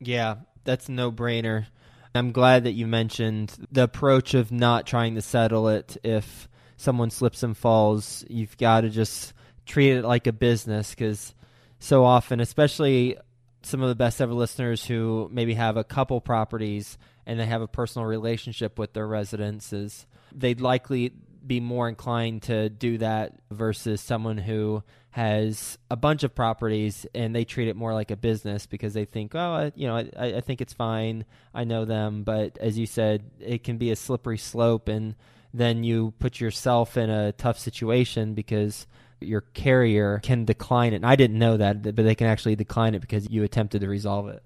Yeah, 0.00 0.36
that's 0.64 0.88
no 0.88 1.10
brainer. 1.10 1.66
I'm 2.14 2.32
glad 2.32 2.64
that 2.64 2.72
you 2.72 2.86
mentioned 2.86 3.54
the 3.70 3.84
approach 3.84 4.34
of 4.34 4.50
not 4.50 4.86
trying 4.86 5.14
to 5.14 5.22
settle 5.22 5.68
it 5.68 5.96
if 6.02 6.47
someone 6.78 7.10
slips 7.10 7.42
and 7.42 7.54
falls. 7.54 8.24
You've 8.30 8.56
got 8.56 8.80
to 8.82 8.88
just 8.88 9.34
treat 9.66 9.92
it 9.92 10.04
like 10.04 10.26
a 10.26 10.32
business 10.32 10.90
because 10.90 11.34
so 11.78 12.04
often, 12.04 12.40
especially 12.40 13.18
some 13.62 13.82
of 13.82 13.88
the 13.88 13.94
best 13.94 14.20
ever 14.20 14.32
listeners 14.32 14.86
who 14.86 15.28
maybe 15.30 15.54
have 15.54 15.76
a 15.76 15.84
couple 15.84 16.20
properties 16.20 16.96
and 17.26 17.38
they 17.38 17.44
have 17.44 17.60
a 17.60 17.68
personal 17.68 18.06
relationship 18.06 18.78
with 18.78 18.94
their 18.94 19.06
residences, 19.06 20.06
they'd 20.34 20.60
likely 20.60 21.12
be 21.46 21.60
more 21.60 21.88
inclined 21.88 22.42
to 22.42 22.68
do 22.68 22.98
that 22.98 23.32
versus 23.50 24.00
someone 24.00 24.38
who 24.38 24.82
has 25.10 25.78
a 25.90 25.96
bunch 25.96 26.22
of 26.22 26.34
properties 26.34 27.06
and 27.14 27.34
they 27.34 27.44
treat 27.44 27.68
it 27.68 27.74
more 27.74 27.94
like 27.94 28.10
a 28.10 28.16
business 28.16 28.66
because 28.66 28.94
they 28.94 29.04
think, 29.04 29.34
oh, 29.34 29.38
I, 29.38 29.72
you 29.74 29.88
know, 29.88 29.96
I, 29.96 30.10
I 30.16 30.40
think 30.40 30.60
it's 30.60 30.72
fine. 30.72 31.24
I 31.52 31.64
know 31.64 31.84
them. 31.84 32.22
But 32.22 32.56
as 32.58 32.78
you 32.78 32.86
said, 32.86 33.24
it 33.40 33.64
can 33.64 33.78
be 33.78 33.90
a 33.90 33.96
slippery 33.96 34.38
slope. 34.38 34.88
And 34.88 35.16
then 35.52 35.84
you 35.84 36.12
put 36.18 36.40
yourself 36.40 36.96
in 36.96 37.10
a 37.10 37.32
tough 37.32 37.58
situation 37.58 38.34
because 38.34 38.86
your 39.20 39.40
carrier 39.40 40.20
can 40.22 40.44
decline 40.44 40.92
it. 40.92 40.96
And 40.96 41.06
I 41.06 41.16
didn't 41.16 41.38
know 41.38 41.56
that, 41.56 41.82
but 41.82 41.96
they 41.96 42.14
can 42.14 42.26
actually 42.26 42.56
decline 42.56 42.94
it 42.94 43.00
because 43.00 43.28
you 43.30 43.42
attempted 43.42 43.80
to 43.80 43.88
resolve 43.88 44.28
it. 44.28 44.42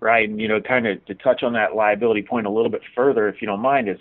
Right. 0.00 0.28
And, 0.28 0.40
you 0.40 0.46
know, 0.46 0.60
kind 0.60 0.86
of 0.86 1.04
to 1.06 1.14
touch 1.14 1.42
on 1.42 1.54
that 1.54 1.74
liability 1.74 2.22
point 2.22 2.46
a 2.46 2.50
little 2.50 2.70
bit 2.70 2.82
further, 2.94 3.28
if 3.28 3.40
you 3.40 3.46
don't 3.46 3.60
mind, 3.60 3.88
is 3.88 3.96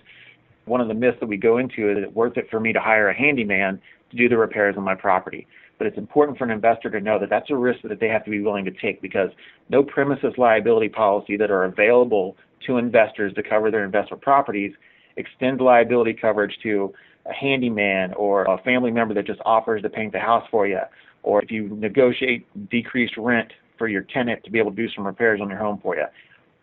one 0.66 0.82
of 0.82 0.88
the 0.88 0.94
myths 0.94 1.18
that 1.20 1.28
we 1.28 1.38
go 1.38 1.58
into 1.58 1.90
is 1.90 2.04
it 2.04 2.14
worth 2.14 2.38
it 2.38 2.50
for 2.50 2.60
me 2.60 2.74
to 2.74 2.80
hire 2.80 3.10
a 3.10 3.18
handyman 3.18 3.82
to 4.12 4.18
do 4.18 4.28
the 4.28 4.38
repairs 4.38 4.76
on 4.78 4.84
my 4.84 4.96
property? 4.96 5.48
But 5.78 5.88
it's 5.88 5.98
important 5.98 6.38
for 6.38 6.44
an 6.44 6.52
investor 6.52 6.90
to 6.90 7.00
know 7.00 7.20
that 7.20 7.30
that's 7.30 7.50
a 7.50 7.56
risk 7.56 7.82
that 7.84 8.00
they 8.00 8.08
have 8.08 8.24
to 8.26 8.32
be 8.32 8.42
willing 8.42 8.66
to 8.66 8.72
take 8.72 9.02
because 9.02 9.30
no 9.70 9.84
premises 9.84 10.34
liability 10.38 10.90
policy 10.90 11.38
that 11.38 11.52
are 11.52 11.64
available 11.66 12.36
to 12.66 12.78
investors 12.78 13.34
to 13.34 13.44
cover 13.44 13.72
their 13.72 13.86
investment 13.86 14.22
properties 14.22 14.74
extends 15.18 15.62
liability 15.62 16.14
coverage 16.14 16.54
to 16.64 16.94
a 17.26 17.34
handyman 17.34 18.14
or 18.14 18.44
a 18.44 18.58
family 18.60 18.92
member 18.92 19.14
that 19.14 19.26
just 19.26 19.40
offers 19.46 19.82
to 19.82 19.90
paint 19.90 20.14
the 20.14 20.20
house 20.20 20.46
for 20.52 20.68
you, 20.68 20.80
or 21.24 21.42
if 21.42 21.52
you 21.52 21.70
negotiate 21.70 22.48
decreased 22.70 23.16
rent 23.18 23.52
for 23.78 23.88
your 23.88 24.04
tenant 24.04 24.44
to 24.44 24.52
be 24.52 24.60
able 24.60 24.72
to 24.72 24.78
do 24.78 24.88
some 24.96 25.06
repairs 25.06 25.40
on 25.42 25.50
your 25.50 25.58
home 25.58 25.80
for 25.82 25.96
you. 25.96 26.06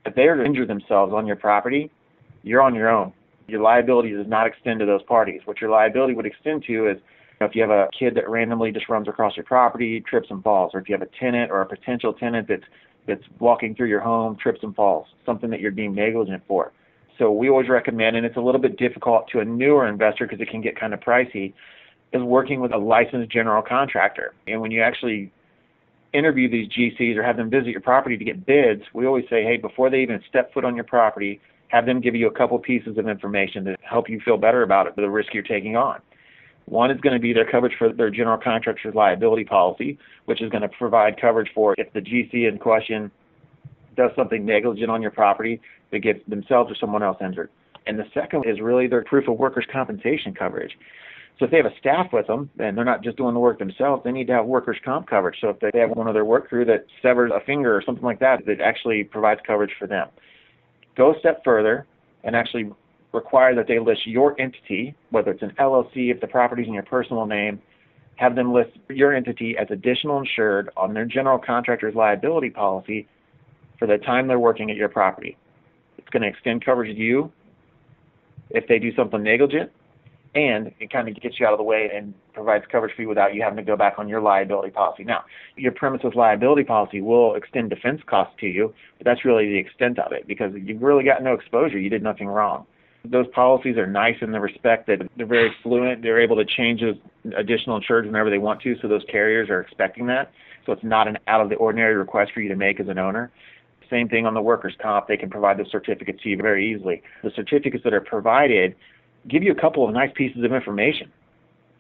If 0.07 0.15
they 0.15 0.23
are 0.23 0.37
to 0.37 0.45
injure 0.45 0.67
themselves 0.67 1.13
on 1.13 1.27
your 1.27 1.37
property, 1.37 1.91
you're 2.43 2.63
on 2.63 2.75
your 2.75 2.89
own. 2.89 3.13
Your 3.49 3.61
liability 3.61 4.11
does 4.11 4.27
not 4.27 4.47
extend 4.47 4.81
to 4.81 4.87
those 4.87 5.03
parties. 5.03 5.43
What 5.45 5.61
your 5.61 5.71
liability 5.71 6.15
would 6.15 6.27
extend 6.27 6.65
to 6.69 6.89
is 6.89 6.99
know, 7.43 7.49
if 7.49 7.55
you 7.55 7.63
have 7.63 7.71
a 7.71 7.89
kid 7.97 8.15
that 8.15 8.29
randomly 8.29 8.73
just 8.73 8.89
runs 8.89 9.09
across 9.09 9.37
your 9.37 9.45
property, 9.45 10.03
trips 10.09 10.29
and 10.31 10.43
falls, 10.43 10.73
or 10.75 10.81
if 10.81 10.89
you 10.89 10.95
have 10.95 11.03
a 11.03 11.11
tenant 11.19 11.51
or 11.51 11.61
a 11.61 11.67
potential 11.67 12.13
tenant 12.13 12.49
that's 12.49 12.65
that's 13.07 13.23
walking 13.41 13.75
through 13.75 13.89
your 13.89 14.01
home, 14.01 14.37
trips 14.41 14.61
and 14.63 14.77
falls, 14.77 15.09
something 15.27 15.51
that 15.51 15.59
you're 15.59 15.73
being 15.73 15.93
negligent 15.93 16.41
for. 16.47 16.73
So 17.19 17.31
we 17.31 17.49
always 17.49 17.69
recommend, 17.69 18.17
and 18.17 18.25
it's 18.25 18.37
a 18.37 18.41
little 18.41 18.61
bit 18.61 18.77
difficult 18.77 19.29
to 19.33 19.41
a 19.41 19.45
newer 19.45 19.87
investor 19.87 20.27
because 20.27 20.41
it 20.41 20.49
can 20.49 20.61
get 20.61 20.79
kind 20.79 20.95
of 20.95 21.01
pricey, 21.01 21.53
is 22.13 22.23
working 22.23 22.61
with 22.61 22.73
a 22.73 22.79
licensed 22.79 23.31
general 23.31 23.63
contractor. 23.63 24.35
And 24.47 24.61
when 24.61 24.71
you 24.71 24.83
actually 24.83 25.33
interview 26.13 26.51
these 26.51 26.69
GCs 26.69 27.17
or 27.17 27.23
have 27.23 27.37
them 27.37 27.51
visit 27.51 27.69
your 27.69 27.81
property 27.81 28.17
to 28.17 28.25
get 28.25 28.45
bids, 28.45 28.83
we 28.93 29.07
always 29.07 29.25
say, 29.31 29.43
hey, 29.45 29.57
before 29.57 29.91
they 29.91 30.03
even 30.03 30.21
step 30.29 30.53
foot 30.53 30.65
on 30.65 30.75
your 30.75 30.85
property, 30.85 31.41
have 31.69 31.87
them 31.87 32.01
give 32.01 32.15
you 32.15 32.27
a 32.27 32.31
couple 32.31 32.59
pieces 32.59 32.99
of 32.99 33.09
information 33.09 33.65
to 33.65 33.77
help 33.83 34.09
you 34.09 34.21
feel 34.25 34.37
better 34.37 34.63
about 34.63 34.87
it, 34.87 34.95
the 34.97 35.09
risk 35.09 35.33
you're 35.33 35.43
taking 35.43 35.75
on. 35.75 36.01
One 36.67 36.91
is 36.91 37.01
going 37.01 37.15
to 37.15 37.21
be 37.21 37.33
their 37.33 37.51
coverage 37.51 37.75
for 37.79 37.93
their 37.93 38.11
general 38.11 38.39
contractor's 38.39 38.95
liability 38.95 39.45
policy, 39.45 39.99
which 40.27 40.43
is 40.43 40.51
going 40.51 40.63
to 40.63 40.69
provide 40.69 41.21
coverage 41.21 41.51
for 41.55 41.75
if 41.79 41.93
the 41.93 42.01
GC 42.01 42.49
in 42.49 42.59
question 42.59 43.11
does 43.97 44.11
something 44.17 44.45
negligent 44.45 44.91
on 44.91 45.03
your 45.03 45.11
property 45.11 45.61
that 45.93 46.01
get 46.01 46.29
themselves 46.29 46.71
or 46.71 46.75
someone 46.75 47.03
else 47.03 47.19
injured. 47.21 47.51
And 47.87 47.99
the 47.99 48.05
second 48.15 48.45
is 48.47 48.61
really 48.61 48.87
their 48.87 49.05
proof 49.05 49.29
of 49.29 49.39
workers' 49.39 49.67
compensation 49.73 50.35
coverage. 50.35 50.73
So 51.39 51.47
if 51.47 51.51
they 51.51 51.57
have 51.57 51.67
a 51.67 51.77
staff 51.79 52.13
with 52.13 52.27
them 52.27 52.51
and 52.59 52.77
they're 52.77 52.85
not 52.85 53.03
just 53.03 53.17
doing 53.17 53.35
the 53.35 53.41
work 53.41 53.59
themselves, 53.59 54.05
they 54.05 54.13
need 54.13 54.27
to 54.29 54.33
have 54.33 54.47
workers' 54.47 54.79
comp 54.85 55.09
coverage. 55.09 55.37
So 55.41 55.49
if 55.49 55.59
they 55.61 55.79
have 55.79 55.91
one 55.91 56.07
of 56.07 56.15
their 56.15 56.25
work 56.25 56.49
crew 56.49 56.65
that 56.67 56.87
severs 57.01 57.33
a 57.35 57.45
finger 57.45 57.75
or 57.77 57.83
something 57.83 58.05
like 58.05 58.21
that, 58.21 58.47
that 58.47 58.61
actually 58.61 59.05
provides 59.05 59.41
coverage 59.47 59.73
for 59.79 59.87
them. 59.87 60.09
Go 60.97 61.15
a 61.15 61.19
step 61.19 61.43
further 61.45 61.87
and 62.23 62.37
actually 62.37 62.71
require 63.13 63.55
that 63.55 63.67
they 63.67 63.79
list 63.79 64.07
your 64.07 64.41
entity, 64.41 64.95
whether 65.11 65.31
it's 65.31 65.43
an 65.43 65.53
LLC, 65.59 66.11
if 66.11 66.21
the 66.21 66.27
property's 66.27 66.67
in 66.67 66.75
your 66.75 66.83
personal 66.83 67.27
name, 67.27 67.61
have 68.17 68.37
them 68.37 68.53
list 68.53 68.71
your 68.89 69.15
entity 69.15 69.57
as 69.59 69.67
additional 69.71 70.19
insured 70.19 70.71
on 70.77 70.95
their 70.95 71.05
general 71.05 71.39
contractor's 71.39 71.95
liability 71.95 72.51
policy 72.51 73.09
for 73.79 73.87
the 73.87 73.99
time 73.99 74.29
they're 74.29 74.39
working 74.39 74.71
at 74.71 74.77
your 74.77 74.89
property. 74.89 75.37
Going 76.13 76.23
to 76.23 76.29
extend 76.29 76.65
coverage 76.65 76.95
to 76.95 77.03
you 77.03 77.33
if 78.51 78.69
they 78.69 78.79
do 78.79 78.95
something 78.95 79.23
negligent, 79.23 79.71
and 80.35 80.73
it 80.79 80.93
kind 80.93 81.09
of 81.09 81.19
gets 81.21 81.41
you 81.41 81.47
out 81.47 81.53
of 81.53 81.59
the 81.59 81.65
way 81.65 81.91
and 81.95 82.13
provides 82.35 82.65
coverage 82.71 82.95
for 82.95 83.01
you 83.01 83.09
without 83.09 83.35
you 83.35 83.43
having 83.43 83.57
to 83.57 83.63
go 83.63 83.77
back 83.77 83.95
on 83.99 84.09
your 84.09 84.21
liability 84.21 84.71
policy. 84.71 85.05
Now, 85.05 85.25
your 85.57 85.73
premises 85.73 86.13
liability 86.15 86.65
policy 86.65 87.01
will 87.01 87.35
extend 87.35 87.71
defense 87.71 88.03
costs 88.07 88.35
to 88.41 88.47
you, 88.47 88.75
but 88.99 89.07
that's 89.07 89.25
really 89.25 89.47
the 89.47 89.59
extent 89.59 89.99
of 89.99 90.13
it 90.13 90.27
because 90.27 90.53
you've 90.55 90.83
really 90.83 91.05
got 91.05 91.23
no 91.23 91.33
exposure. 91.33 91.79
You 91.79 91.89
did 91.89 92.03
nothing 92.03 92.29
wrong. 92.29 92.67
Those 93.05 93.27
policies 93.29 93.79
are 93.79 93.87
nice 93.87 94.17
in 94.21 94.33
the 94.33 94.41
respect 94.41 94.87
that 94.87 94.99
they're 95.17 95.27
very 95.27 95.51
fluent. 95.63 96.03
They're 96.03 96.21
able 96.21 96.37
to 96.37 96.45
change 96.45 96.83
those 96.83 96.97
additional 97.37 97.81
insureds 97.81 98.07
whenever 98.07 98.31
they 98.31 98.39
want 98.39 98.61
to, 98.63 98.77
so 98.81 98.87
those 98.87 99.05
carriers 99.11 99.51
are 99.51 99.61
expecting 99.61 100.07
that. 100.07 100.31
So 100.67 100.73
it's 100.73 100.85
not 100.85 101.09
an 101.09 101.19
out 101.27 101.41
of 101.41 101.49
the 101.49 101.57
ordinary 101.57 101.97
request 101.97 102.33
for 102.33 102.41
you 102.41 102.49
to 102.49 102.57
make 102.57 102.79
as 102.79 102.89
an 102.89 102.99
owner. 102.99 103.33
Same 103.93 104.09
thing 104.09 104.25
on 104.25 104.33
the 104.33 104.41
workers' 104.41 104.75
comp. 104.81 105.07
They 105.07 105.19
can 105.19 105.29
provide 105.29 105.59
the 105.59 105.67
certificates 105.71 106.23
to 106.23 106.31
you 106.31 106.39
very 106.39 106.73
easily. 106.73 107.03
The 107.23 107.31
certificates 107.37 107.85
that 107.85 107.93
are 107.93 108.01
provided 108.01 108.75
give 109.29 109.43
you 109.43 109.53
a 109.53 109.61
couple 109.61 109.87
of 109.87 109.93
nice 109.93 110.11
pieces 110.15 110.43
of 110.43 110.53
information. 110.53 111.13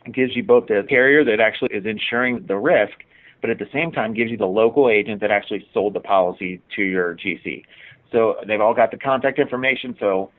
It 0.04 0.12
gives 0.12 0.36
you 0.36 0.42
both 0.42 0.66
the 0.66 0.84
carrier 0.86 1.24
that 1.24 1.40
actually 1.40 1.74
is 1.74 1.86
insuring 1.86 2.44
the 2.46 2.56
risk, 2.56 2.92
but 3.40 3.48
at 3.48 3.58
the 3.58 3.68
same 3.72 3.92
time 3.92 4.12
gives 4.12 4.30
you 4.30 4.36
the 4.36 4.46
local 4.46 4.90
agent 4.90 5.22
that 5.22 5.30
actually 5.30 5.66
sold 5.72 5.94
the 5.94 6.00
policy 6.00 6.60
to 6.76 6.82
your 6.82 7.14
GC. 7.14 7.64
So 8.10 8.36
they've 8.46 8.60
all 8.60 8.74
got 8.74 8.90
the 8.90 8.98
contact 8.98 9.38
information. 9.38 9.96
So 9.98 10.30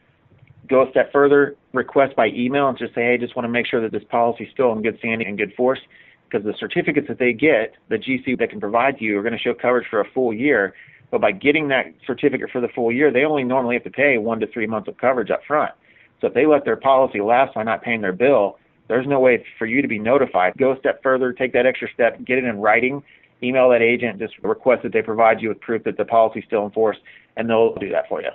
go 0.70 0.88
a 0.88 0.92
step 0.92 1.12
further, 1.12 1.56
request 1.74 2.16
by 2.16 2.28
email 2.28 2.70
and 2.70 2.78
just 2.78 2.94
say, 2.94 3.02
hey, 3.02 3.18
just 3.18 3.36
want 3.36 3.46
to 3.46 3.50
make 3.50 3.66
sure 3.66 3.82
that 3.82 3.92
this 3.92 4.04
policy 4.12 4.44
is 4.44 4.52
still 4.54 4.72
in 4.74 4.84
good 4.84 5.00
standing 5.00 5.28
and 5.28 5.40
good 5.40 5.54
force. 5.56 5.80
Because 6.30 6.46
the 6.46 6.54
certificates 6.60 7.08
that 7.08 7.20
they 7.20 7.34
get, 7.34 7.74
the 7.90 7.98
GC 7.98 8.38
that 8.40 8.52
can 8.52 8.60
provide 8.60 9.00
to 9.00 9.04
you, 9.04 9.18
are 9.18 9.24
going 9.24 9.34
to 9.34 9.40
show 9.40 9.54
coverage 9.54 9.88
for 9.90 10.02
a 10.02 10.10
full 10.14 10.34
year. 10.34 10.74
But 11.14 11.22
by 11.22 11.32
getting 11.32 11.68
that 11.68 11.94
certificate 12.08 12.50
for 12.50 12.60
the 12.60 12.68
full 12.70 12.92
year, 12.92 13.12
they 13.12 13.24
only 13.24 13.44
normally 13.44 13.76
have 13.76 13.84
to 13.84 13.92
pay 13.92 14.18
one 14.18 14.40
to 14.40 14.48
three 14.48 14.66
months 14.66 14.88
of 14.88 14.98
coverage 14.98 15.30
up 15.30 15.42
front. 15.46 15.72
So 16.20 16.26
if 16.26 16.34
they 16.34 16.48
let 16.48 16.66
their 16.66 16.76
policy 16.76 17.22
lapse 17.22 17.52
by 17.54 17.62
not 17.62 17.84
paying 17.84 18.02
their 18.02 18.14
bill, 18.14 18.58
there's 18.88 19.06
no 19.06 19.20
way 19.20 19.46
for 19.60 19.68
you 19.68 19.84
to 19.84 19.88
be 19.88 20.00
notified. 20.00 20.54
Go 20.58 20.72
a 20.72 20.80
step 20.80 21.04
further, 21.04 21.32
take 21.32 21.54
that 21.54 21.68
extra 21.68 21.88
step, 21.94 22.18
get 22.26 22.40
it 22.40 22.46
in 22.46 22.60
writing, 22.60 23.04
email 23.44 23.70
that 23.70 23.84
agent, 23.84 24.18
just 24.18 24.34
request 24.40 24.82
that 24.82 24.92
they 24.92 25.04
provide 25.04 25.40
you 25.40 25.50
with 25.50 25.62
proof 25.62 25.84
that 25.84 25.98
the 25.98 26.06
policy 26.06 26.40
is 26.40 26.46
still 26.48 26.66
in 26.66 26.72
force, 26.72 26.98
and 27.38 27.48
they'll 27.48 27.76
do 27.76 27.90
that 27.90 28.10
for 28.10 28.20
you 28.20 28.32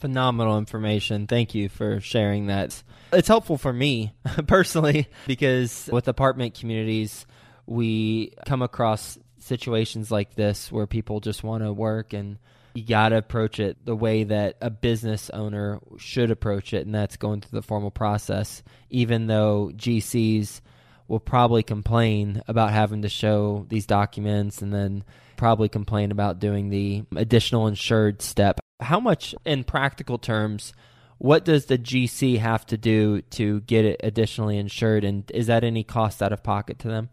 phenomenal 0.00 0.58
information. 0.58 1.26
Thank 1.26 1.54
you 1.54 1.70
for 1.70 1.98
sharing 1.98 2.48
that. 2.48 2.82
It's 3.10 3.28
helpful 3.28 3.56
for 3.56 3.72
me 3.72 4.12
personally 4.46 5.08
because 5.26 5.88
with 5.90 6.08
apartment 6.08 6.58
communities, 6.58 7.24
we 7.64 8.34
come 8.44 8.60
across 8.60 9.18
situations 9.44 10.10
like 10.10 10.34
this 10.34 10.70
where 10.72 10.86
people 10.86 11.20
just 11.20 11.44
want 11.44 11.62
to 11.62 11.72
work 11.72 12.12
and 12.12 12.38
you 12.74 12.84
got 12.84 13.10
to 13.10 13.18
approach 13.18 13.60
it 13.60 13.76
the 13.84 13.94
way 13.94 14.24
that 14.24 14.56
a 14.60 14.70
business 14.70 15.30
owner 15.30 15.78
should 15.96 16.30
approach 16.32 16.74
it, 16.74 16.86
and 16.86 16.94
that's 16.94 17.16
going 17.16 17.40
through 17.40 17.60
the 17.60 17.66
formal 17.66 17.92
process, 17.92 18.64
even 18.90 19.28
though 19.28 19.70
GCs 19.76 20.60
will 21.06 21.20
probably 21.20 21.62
complain 21.62 22.42
about 22.48 22.72
having 22.72 23.02
to 23.02 23.08
show 23.08 23.64
these 23.68 23.86
documents 23.86 24.60
and 24.60 24.74
then 24.74 25.04
probably 25.36 25.68
complain 25.68 26.10
about 26.10 26.40
doing 26.40 26.70
the 26.70 27.04
additional 27.14 27.68
insured 27.68 28.22
step 28.22 28.58
how 28.80 29.00
much, 29.00 29.34
in 29.44 29.64
practical 29.64 30.18
terms, 30.18 30.72
what 31.18 31.44
does 31.44 31.66
the 31.66 31.78
GC 31.78 32.38
have 32.38 32.66
to 32.66 32.76
do 32.76 33.22
to 33.22 33.60
get 33.62 33.84
it 33.84 34.00
additionally 34.02 34.58
insured, 34.58 35.04
and 35.04 35.28
is 35.30 35.46
that 35.46 35.64
any 35.64 35.84
cost 35.84 36.22
out 36.22 36.32
of 36.32 36.42
pocket 36.42 36.78
to 36.80 36.88
them? 36.88 37.08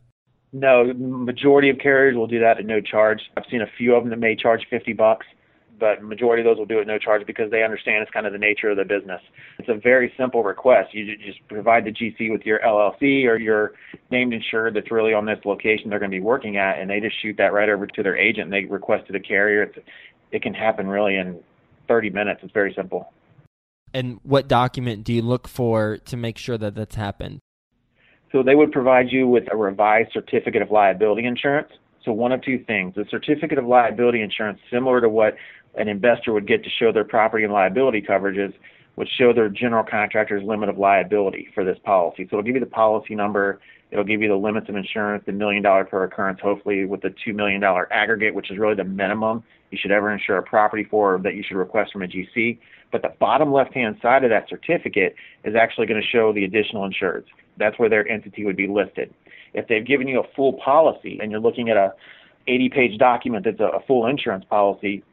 No, 0.53 0.93
majority 0.93 1.69
of 1.69 1.77
carriers 1.79 2.15
will 2.15 2.27
do 2.27 2.39
that 2.39 2.57
at 2.57 2.65
no 2.65 2.81
charge. 2.81 3.21
I've 3.37 3.45
seen 3.49 3.61
a 3.61 3.67
few 3.77 3.95
of 3.95 4.03
them 4.03 4.09
that 4.09 4.19
may 4.19 4.35
charge 4.35 4.65
50 4.69 4.93
bucks, 4.93 5.25
but 5.79 6.03
majority 6.03 6.41
of 6.41 6.45
those 6.45 6.57
will 6.57 6.65
do 6.65 6.77
it 6.79 6.81
at 6.81 6.87
no 6.87 6.99
charge 6.99 7.25
because 7.25 7.49
they 7.51 7.63
understand 7.63 8.03
it's 8.03 8.11
kind 8.11 8.25
of 8.25 8.33
the 8.33 8.39
nature 8.39 8.69
of 8.69 8.77
the 8.77 8.83
business. 8.83 9.21
It's 9.59 9.69
a 9.69 9.75
very 9.75 10.13
simple 10.17 10.43
request. 10.43 10.93
You 10.93 11.17
just 11.17 11.39
provide 11.47 11.85
the 11.85 11.91
GC 11.91 12.31
with 12.31 12.45
your 12.45 12.59
LLC 12.59 13.25
or 13.27 13.37
your 13.37 13.73
named 14.11 14.33
insured 14.33 14.75
that's 14.75 14.91
really 14.91 15.13
on 15.13 15.25
this 15.25 15.39
location 15.45 15.89
they're 15.89 15.99
going 15.99 16.11
to 16.11 16.15
be 16.15 16.21
working 16.21 16.57
at, 16.57 16.79
and 16.79 16.89
they 16.89 16.99
just 16.99 17.19
shoot 17.21 17.37
that 17.37 17.53
right 17.53 17.69
over 17.69 17.87
to 17.87 18.03
their 18.03 18.17
agent. 18.17 18.45
And 18.45 18.53
they 18.53 18.65
request 18.65 19.07
to 19.07 19.13
the 19.13 19.19
carrier. 19.21 19.63
It's, 19.63 19.79
it 20.33 20.41
can 20.41 20.53
happen 20.53 20.87
really 20.87 21.15
in 21.15 21.39
30 21.87 22.09
minutes. 22.09 22.41
It's 22.43 22.53
very 22.53 22.73
simple. 22.75 23.11
And 23.93 24.19
what 24.23 24.47
document 24.47 25.03
do 25.05 25.13
you 25.13 25.21
look 25.21 25.47
for 25.47 25.97
to 25.97 26.17
make 26.17 26.37
sure 26.37 26.57
that 26.57 26.75
that's 26.75 26.95
happened? 26.95 27.39
So 28.31 28.43
they 28.43 28.55
would 28.55 28.71
provide 28.71 29.11
you 29.11 29.27
with 29.27 29.43
a 29.51 29.57
revised 29.57 30.11
certificate 30.13 30.61
of 30.61 30.71
liability 30.71 31.25
insurance. 31.25 31.69
So 32.03 32.11
one 32.11 32.31
of 32.31 32.41
two 32.41 32.63
things. 32.65 32.95
The 32.95 33.05
certificate 33.09 33.57
of 33.57 33.65
liability 33.65 34.21
insurance, 34.21 34.59
similar 34.71 35.01
to 35.01 35.09
what 35.09 35.35
an 35.75 35.87
investor 35.87 36.33
would 36.33 36.47
get 36.47 36.63
to 36.63 36.69
show 36.69 36.91
their 36.91 37.03
property 37.03 37.43
and 37.43 37.53
liability 37.53 38.01
coverages, 38.01 38.53
would 38.95 39.07
show 39.17 39.33
their 39.33 39.49
general 39.49 39.83
contractor's 39.83 40.43
limit 40.43 40.69
of 40.69 40.77
liability 40.77 41.49
for 41.53 41.63
this 41.63 41.77
policy. 41.83 42.27
So 42.29 42.37
it'll 42.37 42.43
give 42.43 42.55
you 42.55 42.61
the 42.61 42.65
policy 42.65 43.15
number, 43.15 43.59
it'll 43.91 44.05
give 44.05 44.21
you 44.21 44.29
the 44.29 44.35
limits 44.35 44.69
of 44.69 44.75
insurance, 44.75 45.23
the 45.25 45.31
million 45.31 45.61
dollar 45.61 45.83
per 45.85 46.03
occurrence, 46.03 46.39
hopefully 46.41 46.85
with 46.85 47.01
the 47.01 47.13
two 47.23 47.33
million 47.33 47.61
dollar 47.61 47.91
aggregate, 47.91 48.33
which 48.33 48.49
is 48.49 48.57
really 48.57 48.75
the 48.75 48.83
minimum 48.83 49.43
you 49.69 49.77
should 49.79 49.91
ever 49.91 50.11
insure 50.11 50.37
a 50.37 50.43
property 50.43 50.85
for 50.89 51.19
that 51.23 51.35
you 51.35 51.43
should 51.47 51.57
request 51.57 51.93
from 51.93 52.03
a 52.03 52.07
GC. 52.07 52.57
But 52.91 53.01
the 53.01 53.13
bottom 53.19 53.51
left 53.51 53.73
hand 53.73 53.97
side 54.01 54.23
of 54.23 54.29
that 54.29 54.49
certificate 54.49 55.15
is 55.43 55.55
actually 55.55 55.87
going 55.87 56.01
to 56.01 56.07
show 56.07 56.33
the 56.33 56.43
additional 56.43 56.89
insureds. 56.89 57.25
That's 57.57 57.77
where 57.79 57.89
their 57.89 58.07
entity 58.07 58.45
would 58.45 58.57
be 58.57 58.67
listed. 58.67 59.13
If 59.53 59.67
they've 59.67 59.85
given 59.85 60.07
you 60.07 60.19
a 60.19 60.27
full 60.35 60.53
policy 60.53 61.19
and 61.21 61.31
you're 61.31 61.41
looking 61.41 61.69
at 61.69 61.77
a 61.77 61.93
80 62.47 62.69
page 62.69 62.97
document 62.97 63.45
that's 63.45 63.59
a, 63.59 63.77
a 63.77 63.81
full 63.85 64.07
insurance 64.07 64.45
policy, 64.49 65.03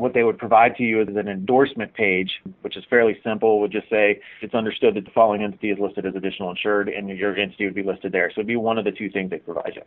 what 0.00 0.14
they 0.14 0.22
would 0.22 0.38
provide 0.38 0.76
to 0.76 0.82
you 0.82 1.00
is 1.02 1.08
an 1.08 1.28
endorsement 1.28 1.94
page, 1.94 2.30
which 2.62 2.76
is 2.76 2.84
fairly 2.88 3.18
simple. 3.22 3.60
Would 3.60 3.72
just 3.72 3.88
say 3.88 4.20
it's 4.40 4.54
understood 4.54 4.94
that 4.94 5.04
the 5.04 5.10
following 5.10 5.42
entity 5.42 5.70
is 5.70 5.78
listed 5.78 6.06
as 6.06 6.14
additional 6.14 6.50
insured, 6.50 6.88
and 6.88 7.08
your 7.08 7.36
entity 7.36 7.66
would 7.66 7.74
be 7.74 7.82
listed 7.82 8.12
there. 8.12 8.30
So 8.30 8.40
it'd 8.40 8.46
be 8.46 8.56
one 8.56 8.78
of 8.78 8.84
the 8.84 8.92
two 8.92 9.10
things 9.10 9.30
they 9.30 9.38
provide 9.38 9.72
you. 9.76 9.82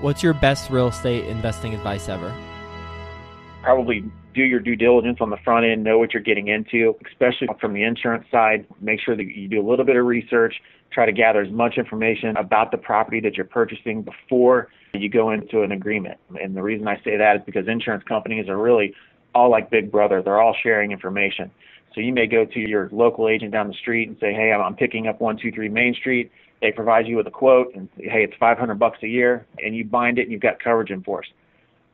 What's 0.00 0.22
your 0.22 0.34
best 0.34 0.70
real 0.70 0.88
estate 0.88 1.26
investing 1.26 1.74
advice 1.74 2.08
ever? 2.08 2.34
Probably 3.62 4.04
do 4.34 4.42
your 4.42 4.60
due 4.60 4.76
diligence 4.76 5.18
on 5.20 5.30
the 5.30 5.36
front 5.38 5.64
end, 5.64 5.84
know 5.84 5.98
what 5.98 6.12
you're 6.12 6.22
getting 6.22 6.48
into, 6.48 6.96
especially 7.10 7.48
from 7.60 7.72
the 7.72 7.84
insurance 7.84 8.26
side. 8.30 8.66
Make 8.80 9.00
sure 9.00 9.16
that 9.16 9.24
you 9.24 9.48
do 9.48 9.60
a 9.60 9.66
little 9.66 9.84
bit 9.84 9.96
of 9.96 10.04
research, 10.04 10.54
try 10.90 11.06
to 11.06 11.12
gather 11.12 11.40
as 11.40 11.50
much 11.50 11.78
information 11.78 12.36
about 12.36 12.70
the 12.72 12.76
property 12.76 13.20
that 13.20 13.36
you're 13.36 13.46
purchasing 13.46 14.02
before 14.02 14.68
you 14.92 15.08
go 15.08 15.30
into 15.30 15.62
an 15.62 15.72
agreement. 15.72 16.18
And 16.40 16.56
the 16.56 16.62
reason 16.62 16.86
I 16.88 17.00
say 17.04 17.16
that 17.16 17.36
is 17.36 17.42
because 17.46 17.66
insurance 17.68 18.04
companies 18.04 18.48
are 18.48 18.58
really 18.58 18.94
all 19.34 19.50
like 19.50 19.70
Big 19.70 19.90
Brother. 19.90 20.22
They're 20.22 20.40
all 20.40 20.56
sharing 20.62 20.92
information. 20.92 21.50
So 21.94 22.00
you 22.00 22.12
may 22.12 22.26
go 22.26 22.44
to 22.44 22.60
your 22.60 22.88
local 22.92 23.28
agent 23.28 23.52
down 23.52 23.68
the 23.68 23.74
street 23.74 24.08
and 24.08 24.18
say, 24.18 24.32
"Hey, 24.32 24.52
I'm 24.52 24.74
picking 24.74 25.06
up 25.06 25.20
123 25.20 25.68
Main 25.68 25.94
Street." 25.94 26.30
They 26.60 26.72
provide 26.72 27.06
you 27.06 27.16
with 27.16 27.26
a 27.26 27.30
quote 27.30 27.74
and 27.74 27.88
say, 27.96 28.08
"Hey, 28.08 28.24
it's 28.24 28.34
500 28.36 28.78
bucks 28.78 28.98
a 29.02 29.08
year," 29.08 29.46
and 29.62 29.76
you 29.76 29.84
bind 29.84 30.18
it 30.18 30.22
and 30.22 30.32
you've 30.32 30.40
got 30.40 30.58
coverage 30.58 30.90
in 30.90 31.02
force. 31.02 31.30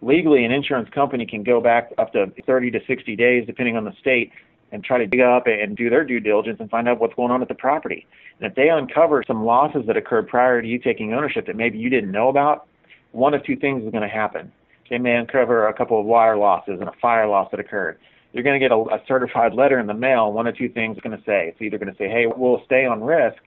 Legally, 0.03 0.45
an 0.45 0.53
insurance 0.53 0.89
company 0.91 1.27
can 1.27 1.43
go 1.43 1.61
back 1.61 1.93
up 1.99 2.13
to 2.13 2.33
30 2.47 2.71
to 2.71 2.81
60 2.87 3.17
days, 3.17 3.45
depending 3.47 3.77
on 3.77 3.85
the 3.85 3.93
state, 4.01 4.33
and 4.73 4.83
try 4.83 4.97
to 4.97 5.07
dig 5.07 5.21
up 5.21 5.47
and 5.47 5.77
do 5.77 5.91
their 5.91 6.05
due 6.05 6.21
diligence 6.21 6.61
and 6.61 6.71
find 6.71 6.89
out 6.89 7.01
what's 7.01 7.15
going 7.15 7.31
on 7.31 7.43
at 7.43 7.49
the 7.49 7.55
property. 7.55 8.07
And 8.39 8.49
if 8.49 8.55
they 8.55 8.71
uncover 8.71 9.23
some 9.27 9.45
losses 9.45 9.85
that 9.87 9.97
occurred 9.97 10.29
prior 10.29 10.63
to 10.63 10.69
you 10.69 10.79
taking 10.79 11.13
ownership 11.13 11.47
that 11.47 11.57
maybe 11.57 11.77
you 11.77 11.91
didn't 11.91 12.13
know 12.13 12.29
about, 12.29 12.67
one 13.13 13.35
of 13.35 13.45
two 13.45 13.57
things 13.57 13.85
is 13.85 13.91
going 13.91 14.03
to 14.03 14.09
happen. 14.09 14.53
They 14.91 14.99
may 14.99 15.15
uncover 15.15 15.69
a 15.69 15.73
couple 15.73 15.99
of 15.99 16.05
water 16.05 16.37
losses 16.37 16.79
and 16.81 16.89
a 16.89 16.93
fire 17.01 17.27
loss 17.27 17.51
that 17.53 17.61
occurred. 17.61 17.99
You're 18.33 18.45
going 18.45 18.61
to 18.61 18.65
get 18.65 18.73
a, 18.73 18.77
a 18.77 19.01
certified 19.09 19.55
letter 19.55 19.79
in 19.79 19.87
the 19.87 19.95
mail. 19.95 20.33
One 20.33 20.47
of 20.47 20.57
two 20.57 20.69
things 20.69 20.97
is 20.97 21.03
going 21.03 21.17
to 21.17 21.25
say. 21.25 21.49
It's 21.49 21.63
either 21.63 21.79
going 21.79 21.93
to 21.93 21.97
say, 21.97 22.09
hey, 22.09 22.27
we'll 22.27 22.63
stay 22.65 22.85
on 22.85 23.03
risk, 23.03 23.41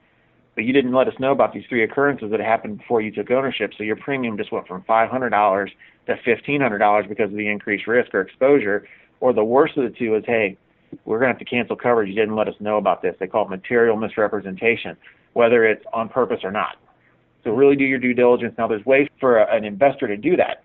but 0.55 0.63
you 0.63 0.73
didn't 0.73 0.93
let 0.93 1.07
us 1.07 1.13
know 1.19 1.31
about 1.31 1.53
these 1.53 1.63
three 1.67 1.83
occurrences 1.83 2.31
that 2.31 2.39
happened 2.39 2.79
before 2.79 3.01
you 3.01 3.11
took 3.11 3.29
ownership, 3.29 3.71
so 3.77 3.83
your 3.83 3.95
premium 3.95 4.37
just 4.37 4.51
went 4.51 4.67
from 4.67 4.81
$500 4.83 5.69
to 6.07 6.15
$1,500 6.15 7.09
because 7.09 7.29
of 7.29 7.37
the 7.37 7.47
increased 7.47 7.87
risk 7.87 8.13
or 8.13 8.21
exposure. 8.21 8.87
Or 9.19 9.33
the 9.33 9.43
worst 9.43 9.77
of 9.77 9.83
the 9.83 9.97
two 9.97 10.15
is, 10.15 10.23
hey, 10.25 10.57
we're 11.05 11.19
going 11.19 11.29
to 11.29 11.33
have 11.33 11.39
to 11.39 11.45
cancel 11.45 11.75
coverage. 11.75 12.09
You 12.09 12.15
didn't 12.15 12.35
let 12.35 12.47
us 12.47 12.55
know 12.59 12.77
about 12.77 13.01
this. 13.01 13.15
They 13.19 13.27
call 13.27 13.45
it 13.45 13.49
material 13.49 13.97
misrepresentation, 13.97 14.97
whether 15.33 15.65
it's 15.65 15.83
on 15.93 16.09
purpose 16.09 16.39
or 16.43 16.51
not. 16.51 16.75
So 17.43 17.51
really 17.51 17.75
do 17.75 17.83
your 17.83 17.99
due 17.99 18.13
diligence. 18.13 18.55
Now, 18.57 18.67
there's 18.67 18.85
ways 18.85 19.07
for 19.19 19.37
a, 19.37 19.55
an 19.55 19.65
investor 19.65 20.07
to 20.07 20.17
do 20.17 20.35
that. 20.37 20.62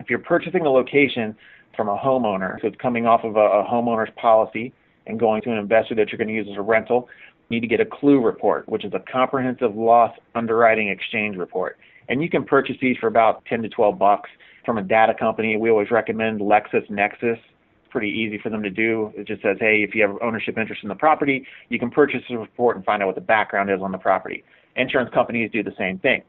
If 0.00 0.08
you're 0.08 0.18
purchasing 0.18 0.66
a 0.66 0.70
location 0.70 1.36
from 1.76 1.88
a 1.88 1.96
homeowner, 1.96 2.60
so 2.60 2.66
it's 2.66 2.76
coming 2.80 3.06
off 3.06 3.22
of 3.22 3.36
a, 3.36 3.40
a 3.40 3.64
homeowner's 3.64 4.10
policy 4.16 4.72
and 5.06 5.20
going 5.20 5.42
to 5.42 5.52
an 5.52 5.58
investor 5.58 5.94
that 5.94 6.08
you're 6.08 6.18
going 6.18 6.28
to 6.28 6.34
use 6.34 6.48
as 6.50 6.56
a 6.56 6.62
rental, 6.62 7.08
you 7.48 7.56
need 7.56 7.60
to 7.60 7.66
get 7.66 7.80
a 7.80 7.84
CLUE 7.84 8.20
report, 8.20 8.68
which 8.68 8.84
is 8.84 8.92
a 8.94 9.00
comprehensive 9.12 9.76
loss 9.76 10.16
underwriting 10.34 10.88
exchange 10.88 11.36
report. 11.36 11.78
And 12.08 12.22
you 12.22 12.30
can 12.30 12.44
purchase 12.44 12.76
these 12.80 12.96
for 12.96 13.06
about 13.06 13.44
10 13.44 13.62
to 13.62 13.68
12 13.68 13.98
bucks 13.98 14.30
from 14.64 14.78
a 14.78 14.82
data 14.82 15.14
company. 15.14 15.56
We 15.56 15.70
always 15.70 15.90
recommend 15.90 16.40
LexisNexis 16.40 17.20
It's 17.22 17.42
pretty 17.90 18.08
easy 18.08 18.38
for 18.38 18.48
them 18.50 18.62
to 18.62 18.70
do. 18.70 19.12
It 19.16 19.26
just 19.26 19.42
says, 19.42 19.58
hey, 19.60 19.84
if 19.86 19.94
you 19.94 20.02
have 20.02 20.16
ownership 20.22 20.58
interest 20.58 20.82
in 20.82 20.88
the 20.88 20.94
property, 20.94 21.46
you 21.68 21.78
can 21.78 21.90
purchase 21.90 22.22
a 22.30 22.38
report 22.38 22.76
and 22.76 22.84
find 22.84 23.02
out 23.02 23.06
what 23.06 23.14
the 23.16 23.20
background 23.20 23.70
is 23.70 23.80
on 23.80 23.92
the 23.92 23.98
property. 23.98 24.44
Insurance 24.76 25.10
companies 25.12 25.50
do 25.52 25.62
the 25.62 25.74
same 25.76 25.98
thing. 25.98 26.22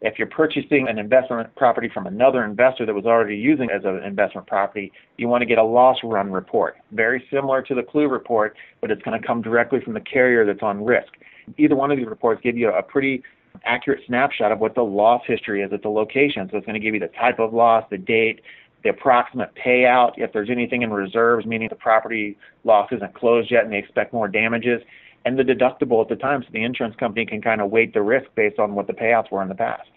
If 0.00 0.18
you're 0.18 0.28
purchasing 0.28 0.86
an 0.88 0.98
investment 0.98 1.54
property 1.56 1.90
from 1.92 2.06
another 2.06 2.44
investor 2.44 2.86
that 2.86 2.94
was 2.94 3.04
already 3.04 3.36
using 3.36 3.68
as 3.70 3.84
an 3.84 4.02
investment 4.04 4.46
property, 4.46 4.92
you 5.16 5.26
want 5.28 5.42
to 5.42 5.46
get 5.46 5.58
a 5.58 5.64
loss 5.64 5.96
run 6.04 6.30
report. 6.30 6.76
Very 6.92 7.24
similar 7.32 7.62
to 7.62 7.74
the 7.74 7.82
CLUE 7.82 8.08
report, 8.08 8.56
but 8.80 8.90
it's 8.92 9.02
going 9.02 9.20
to 9.20 9.26
come 9.26 9.42
directly 9.42 9.80
from 9.80 9.94
the 9.94 10.00
carrier 10.00 10.46
that's 10.46 10.62
on 10.62 10.84
risk. 10.84 11.12
Either 11.56 11.74
one 11.74 11.90
of 11.90 11.98
these 11.98 12.06
reports 12.06 12.40
give 12.44 12.56
you 12.56 12.70
a 12.70 12.82
pretty 12.82 13.22
accurate 13.64 14.00
snapshot 14.06 14.52
of 14.52 14.60
what 14.60 14.76
the 14.76 14.82
loss 14.82 15.22
history 15.26 15.62
is 15.62 15.72
at 15.72 15.82
the 15.82 15.88
location. 15.88 16.48
So 16.50 16.58
it's 16.58 16.66
going 16.66 16.80
to 16.80 16.84
give 16.84 16.94
you 16.94 17.00
the 17.00 17.08
type 17.08 17.40
of 17.40 17.52
loss, 17.52 17.84
the 17.90 17.98
date, 17.98 18.40
the 18.84 18.90
approximate 18.90 19.50
payout, 19.56 20.12
if 20.16 20.32
there's 20.32 20.50
anything 20.50 20.82
in 20.82 20.92
reserves, 20.92 21.44
meaning 21.44 21.68
the 21.68 21.76
property 21.76 22.36
loss 22.62 22.88
isn't 22.92 23.14
closed 23.14 23.50
yet 23.50 23.64
and 23.64 23.72
they 23.72 23.78
expect 23.78 24.12
more 24.12 24.28
damages, 24.28 24.80
and 25.28 25.38
the 25.38 25.42
deductible 25.42 26.00
at 26.00 26.08
the 26.08 26.16
time 26.16 26.42
so 26.42 26.48
the 26.52 26.64
insurance 26.64 26.96
company 26.96 27.26
can 27.26 27.42
kind 27.42 27.60
of 27.60 27.70
weight 27.70 27.92
the 27.92 28.00
risk 28.00 28.26
based 28.34 28.58
on 28.58 28.74
what 28.74 28.86
the 28.86 28.94
payouts 28.94 29.30
were 29.30 29.42
in 29.42 29.48
the 29.48 29.54
past. 29.54 29.88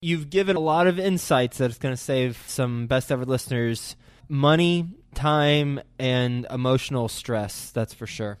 You've 0.00 0.30
given 0.30 0.54
a 0.54 0.60
lot 0.60 0.86
of 0.86 0.98
insights 0.98 1.58
that's 1.58 1.78
going 1.78 1.92
to 1.92 2.00
save 2.00 2.42
some 2.46 2.86
best 2.86 3.10
ever 3.10 3.24
listeners 3.24 3.96
money, 4.28 4.88
time, 5.14 5.80
and 5.98 6.46
emotional 6.50 7.08
stress, 7.08 7.70
that's 7.70 7.92
for 7.92 8.06
sure. 8.06 8.38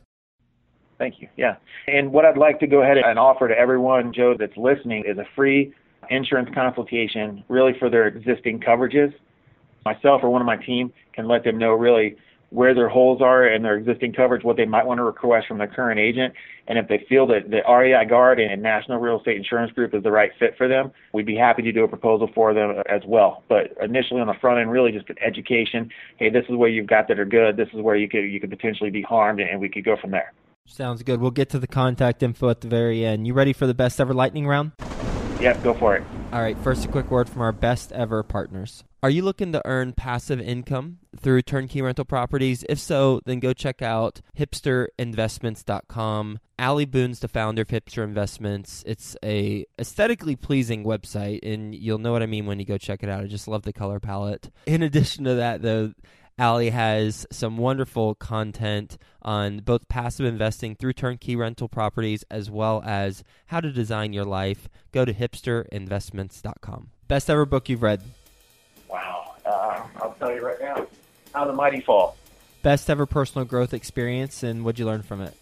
Thank 0.98 1.20
you. 1.20 1.28
Yeah. 1.36 1.56
And 1.88 2.12
what 2.12 2.24
I'd 2.24 2.38
like 2.38 2.60
to 2.60 2.66
go 2.66 2.80
ahead 2.80 2.96
and 2.96 3.18
offer 3.18 3.48
to 3.48 3.58
everyone, 3.58 4.12
Joe, 4.14 4.36
that's 4.38 4.56
listening 4.56 5.04
is 5.06 5.18
a 5.18 5.26
free 5.34 5.74
insurance 6.10 6.48
consultation 6.54 7.42
really 7.48 7.72
for 7.78 7.90
their 7.90 8.06
existing 8.06 8.60
coverages 8.60 9.12
myself 9.84 10.22
or 10.22 10.30
one 10.30 10.40
of 10.40 10.46
my 10.46 10.56
team 10.56 10.92
can 11.12 11.26
let 11.26 11.44
them 11.44 11.58
know 11.58 11.72
really 11.72 12.16
where 12.54 12.72
their 12.72 12.88
holes 12.88 13.20
are 13.20 13.48
in 13.48 13.62
their 13.62 13.76
existing 13.76 14.12
coverage, 14.12 14.44
what 14.44 14.56
they 14.56 14.64
might 14.64 14.86
want 14.86 14.98
to 14.98 15.02
request 15.02 15.48
from 15.48 15.58
their 15.58 15.66
current 15.66 15.98
agent, 15.98 16.32
and 16.68 16.78
if 16.78 16.86
they 16.86 17.04
feel 17.08 17.26
that 17.26 17.50
the 17.50 17.60
REI 17.68 18.06
Guard 18.08 18.38
and 18.38 18.62
National 18.62 18.98
Real 18.98 19.18
Estate 19.18 19.36
Insurance 19.36 19.72
Group 19.72 19.92
is 19.92 20.04
the 20.04 20.12
right 20.12 20.30
fit 20.38 20.54
for 20.56 20.68
them, 20.68 20.92
we'd 21.12 21.26
be 21.26 21.34
happy 21.34 21.62
to 21.62 21.72
do 21.72 21.82
a 21.82 21.88
proposal 21.88 22.30
for 22.32 22.54
them 22.54 22.80
as 22.88 23.02
well. 23.08 23.42
But 23.48 23.76
initially 23.82 24.20
on 24.20 24.28
the 24.28 24.34
front 24.40 24.60
end, 24.60 24.70
really 24.70 24.92
just 24.92 25.10
an 25.10 25.16
education. 25.20 25.90
Hey, 26.16 26.30
this 26.30 26.44
is 26.48 26.54
where 26.54 26.68
you've 26.68 26.86
got 26.86 27.08
that 27.08 27.18
are 27.18 27.24
good. 27.24 27.56
This 27.56 27.68
is 27.74 27.80
where 27.80 27.96
you 27.96 28.08
could 28.08 28.22
you 28.22 28.38
could 28.38 28.50
potentially 28.50 28.90
be 28.90 29.02
harmed, 29.02 29.40
and 29.40 29.60
we 29.60 29.68
could 29.68 29.84
go 29.84 29.96
from 30.00 30.12
there. 30.12 30.32
Sounds 30.66 31.02
good. 31.02 31.20
We'll 31.20 31.32
get 31.32 31.50
to 31.50 31.58
the 31.58 31.66
contact 31.66 32.22
info 32.22 32.50
at 32.50 32.60
the 32.60 32.68
very 32.68 33.04
end. 33.04 33.26
You 33.26 33.34
ready 33.34 33.52
for 33.52 33.66
the 33.66 33.74
best 33.74 34.00
ever 34.00 34.14
lightning 34.14 34.46
round? 34.46 34.72
Yep, 35.40 35.64
go 35.64 35.74
for 35.74 35.96
it. 35.96 36.04
All 36.34 36.42
right, 36.42 36.58
first 36.58 36.84
a 36.84 36.88
quick 36.88 37.12
word 37.12 37.28
from 37.28 37.42
our 37.42 37.52
best 37.52 37.92
ever 37.92 38.24
partners. 38.24 38.82
Are 39.04 39.10
you 39.10 39.22
looking 39.22 39.52
to 39.52 39.62
earn 39.64 39.92
passive 39.92 40.40
income 40.40 40.98
through 41.16 41.42
turnkey 41.42 41.80
rental 41.80 42.04
properties? 42.04 42.64
If 42.68 42.80
so, 42.80 43.20
then 43.24 43.38
go 43.38 43.52
check 43.52 43.82
out 43.82 44.20
hipsterinvestments.com. 44.36 46.40
Ali 46.58 46.86
Boone's 46.86 47.20
the 47.20 47.28
founder 47.28 47.62
of 47.62 47.68
Hipster 47.68 48.02
Investments. 48.02 48.82
It's 48.84 49.16
a 49.24 49.64
aesthetically 49.78 50.34
pleasing 50.34 50.84
website, 50.84 51.38
and 51.44 51.72
you'll 51.72 51.98
know 51.98 52.10
what 52.10 52.24
I 52.24 52.26
mean 52.26 52.46
when 52.46 52.58
you 52.58 52.64
go 52.64 52.78
check 52.78 53.04
it 53.04 53.08
out. 53.08 53.22
I 53.22 53.28
just 53.28 53.46
love 53.46 53.62
the 53.62 53.72
color 53.72 54.00
palette. 54.00 54.50
In 54.66 54.82
addition 54.82 55.22
to 55.26 55.36
that, 55.36 55.62
though, 55.62 55.92
Ali 56.38 56.70
has 56.70 57.26
some 57.30 57.56
wonderful 57.56 58.14
content 58.16 58.98
on 59.22 59.58
both 59.58 59.88
passive 59.88 60.26
investing 60.26 60.74
through 60.74 60.94
turnkey 60.94 61.36
rental 61.36 61.68
properties 61.68 62.24
as 62.30 62.50
well 62.50 62.82
as 62.84 63.22
how 63.46 63.60
to 63.60 63.70
design 63.70 64.12
your 64.12 64.24
life. 64.24 64.68
Go 64.90 65.04
to 65.04 65.14
hipsterinvestments.com. 65.14 66.90
Best 67.06 67.30
ever 67.30 67.46
book 67.46 67.68
you've 67.68 67.82
read? 67.82 68.02
Wow. 68.90 69.34
Uh, 69.46 69.82
I'll 70.02 70.16
tell 70.18 70.34
you 70.34 70.44
right 70.44 70.60
now. 70.60 70.86
How 71.32 71.44
the 71.44 71.52
Mighty 71.52 71.80
Fall. 71.80 72.16
Best 72.62 72.90
ever 72.90 73.06
personal 73.06 73.44
growth 73.44 73.74
experience, 73.74 74.42
and 74.42 74.64
what'd 74.64 74.78
you 74.78 74.86
learn 74.86 75.02
from 75.02 75.20
it? 75.20 75.34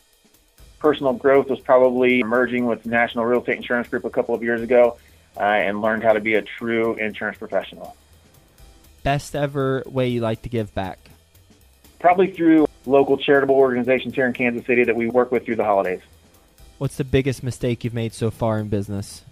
Personal 0.78 1.12
growth 1.12 1.48
was 1.48 1.60
probably 1.60 2.22
merging 2.22 2.66
with 2.66 2.84
National 2.84 3.24
Real 3.24 3.40
Estate 3.40 3.56
Insurance 3.56 3.88
Group 3.88 4.04
a 4.04 4.10
couple 4.10 4.34
of 4.34 4.42
years 4.42 4.60
ago. 4.60 4.98
uh, 5.36 5.40
and 5.40 5.80
learned 5.80 6.02
how 6.02 6.12
to 6.12 6.20
be 6.20 6.34
a 6.34 6.42
true 6.42 6.94
insurance 6.96 7.38
professional. 7.38 7.96
Best 9.02 9.34
ever 9.34 9.82
way 9.86 10.08
you 10.08 10.20
like 10.20 10.42
to 10.42 10.48
give 10.48 10.74
back? 10.74 10.98
Probably 11.98 12.30
through 12.30 12.66
local 12.86 13.16
charitable 13.16 13.54
organizations 13.54 14.14
here 14.14 14.26
in 14.26 14.32
Kansas 14.32 14.66
City 14.66 14.84
that 14.84 14.94
we 14.94 15.08
work 15.08 15.32
with 15.32 15.44
through 15.44 15.56
the 15.56 15.64
holidays. 15.64 16.00
What's 16.78 16.96
the 16.96 17.04
biggest 17.04 17.42
mistake 17.42 17.84
you've 17.84 17.94
made 17.94 18.12
so 18.12 18.30
far 18.30 18.58
in 18.58 18.68
business? 18.68 19.24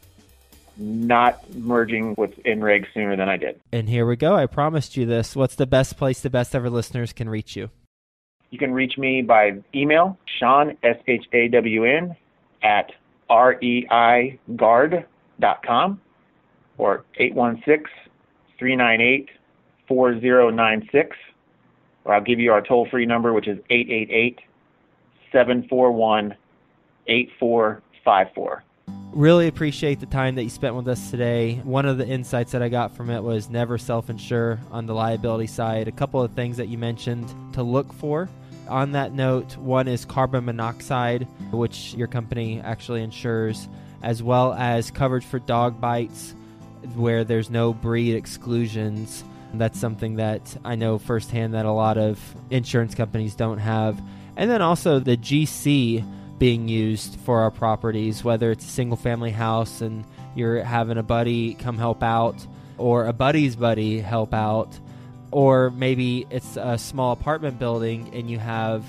Not 0.77 1.53
merging 1.55 2.15
with 2.17 2.41
NREG 2.45 2.87
sooner 2.95 3.17
than 3.17 3.29
I 3.29 3.37
did. 3.37 3.61
And 3.73 3.89
here 3.89 4.07
we 4.07 4.17
go. 4.17 4.37
I 4.37 4.47
promised 4.47 4.97
you 4.97 5.05
this. 5.05 5.37
What's 5.37 5.57
the 5.57 5.67
best 5.67 5.97
place 5.97 6.21
the 6.21 6.31
best 6.31 6.55
ever 6.55 6.71
listeners 6.71 7.13
can 7.13 7.29
reach 7.29 7.57
you? 7.57 7.71
You 8.51 8.59
can 8.59 8.73
reach 8.73 8.99
me 8.99 9.23
by 9.23 9.61
email, 9.75 10.19
Shawn, 10.39 10.77
S 10.83 10.97
H 11.07 11.25
A 11.33 11.49
W 11.49 11.85
N, 11.85 12.17
at 12.63 12.93
reiguard.com 13.31 15.07
or 16.79 17.05
816 17.17 17.87
398 18.59 19.29
4096. 19.91 21.17
Or 22.05 22.15
I'll 22.15 22.23
give 22.23 22.39
you 22.39 22.53
our 22.53 22.63
toll 22.63 22.89
free 22.89 23.05
number, 23.05 23.33
which 23.33 23.49
is 23.49 23.59
888 23.69 24.39
741 25.33 26.37
8454. 27.09 28.65
Really 29.13 29.49
appreciate 29.49 29.99
the 29.99 30.07
time 30.07 30.37
that 30.37 30.45
you 30.45 30.49
spent 30.49 30.77
with 30.77 30.87
us 30.87 31.11
today. 31.11 31.57
One 31.65 31.87
of 31.87 31.99
the 31.99 32.07
insights 32.07 32.53
that 32.53 32.63
I 32.63 32.69
got 32.69 32.97
from 32.97 33.11
it 33.11 33.21
was 33.21 33.51
never 33.51 33.77
self 33.79 34.09
insure 34.09 34.61
on 34.71 34.87
the 34.87 34.95
liability 34.95 35.49
side. 35.49 35.89
A 35.89 35.93
couple 35.93 36.23
of 36.23 36.33
things 36.33 36.57
that 36.59 36.69
you 36.69 36.79
mentioned 36.79 37.35
to 37.55 37.65
look 37.65 37.93
for. 37.93 38.29
On 38.69 38.93
that 38.93 39.13
note, 39.13 39.57
one 39.57 39.89
is 39.89 40.05
carbon 40.05 40.45
monoxide, 40.45 41.27
which 41.51 41.95
your 41.95 42.07
company 42.07 42.61
actually 42.61 43.03
insures, 43.03 43.69
as 44.05 44.23
well 44.23 44.53
as 44.55 44.93
coverage 44.93 45.25
for 45.25 45.41
dog 45.41 45.81
bites 45.81 46.37
where 46.95 47.25
there's 47.25 47.51
no 47.51 47.75
breed 47.75 48.15
exclusions. 48.15 49.25
That's 49.55 49.79
something 49.79 50.17
that 50.17 50.57
I 50.65 50.77
know 50.77 50.99
firsthand 50.99 51.55
that 51.55 51.67
a 51.67 51.73
lot 51.73 51.99
of 51.99 52.19
insurance 52.51 52.95
companies 52.95 53.35
don't 53.35 53.59
have. 53.59 54.01
And 54.37 54.51
then 54.51 54.63
also 54.63 54.99
the 54.99 55.17
GC 55.17 56.05
being 56.39 56.69
used 56.69 57.19
for 57.21 57.41
our 57.41 57.51
properties, 57.51 58.25
whether 58.25 58.51
it's 58.51 58.65
a 58.65 58.69
single 58.69 58.97
family 58.97 59.31
house 59.31 59.81
and 59.81 60.05
you're 60.35 60.63
having 60.63 60.97
a 60.99 61.03
buddy 61.03 61.55
come 61.55 61.77
help 61.77 62.03
out, 62.03 62.47
or 62.79 63.07
a 63.07 63.13
buddy's 63.13 63.57
buddy 63.57 64.01
help 64.01 64.33
out, 64.33 64.79
or 65.33 65.71
maybe 65.71 66.27
it's 66.31 66.57
a 66.57 66.79
small 66.79 67.13
apartment 67.13 67.59
building 67.59 68.11
and 68.15 68.31
you 68.31 68.39
have 68.39 68.85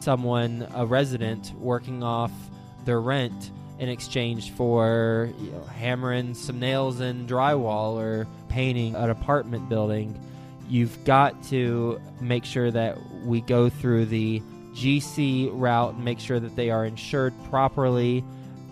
someone, 0.00 0.66
a 0.74 0.84
resident, 0.84 1.52
working 1.58 2.02
off 2.02 2.32
their 2.84 3.00
rent 3.00 3.50
in 3.80 3.88
exchange 3.88 4.52
for 4.52 5.30
you 5.40 5.50
know, 5.50 5.64
hammering 5.64 6.34
some 6.34 6.60
nails 6.60 7.00
in 7.00 7.26
drywall 7.26 7.94
or 7.94 8.28
painting 8.48 8.94
an 8.94 9.08
apartment 9.08 9.68
building. 9.70 10.14
You've 10.68 11.02
got 11.04 11.42
to 11.44 11.98
make 12.20 12.44
sure 12.44 12.70
that 12.70 12.98
we 13.24 13.40
go 13.40 13.70
through 13.70 14.06
the 14.06 14.42
GC 14.74 15.50
route 15.54 15.94
and 15.94 16.04
make 16.04 16.20
sure 16.20 16.38
that 16.38 16.54
they 16.56 16.70
are 16.70 16.84
insured 16.84 17.32
properly. 17.48 18.22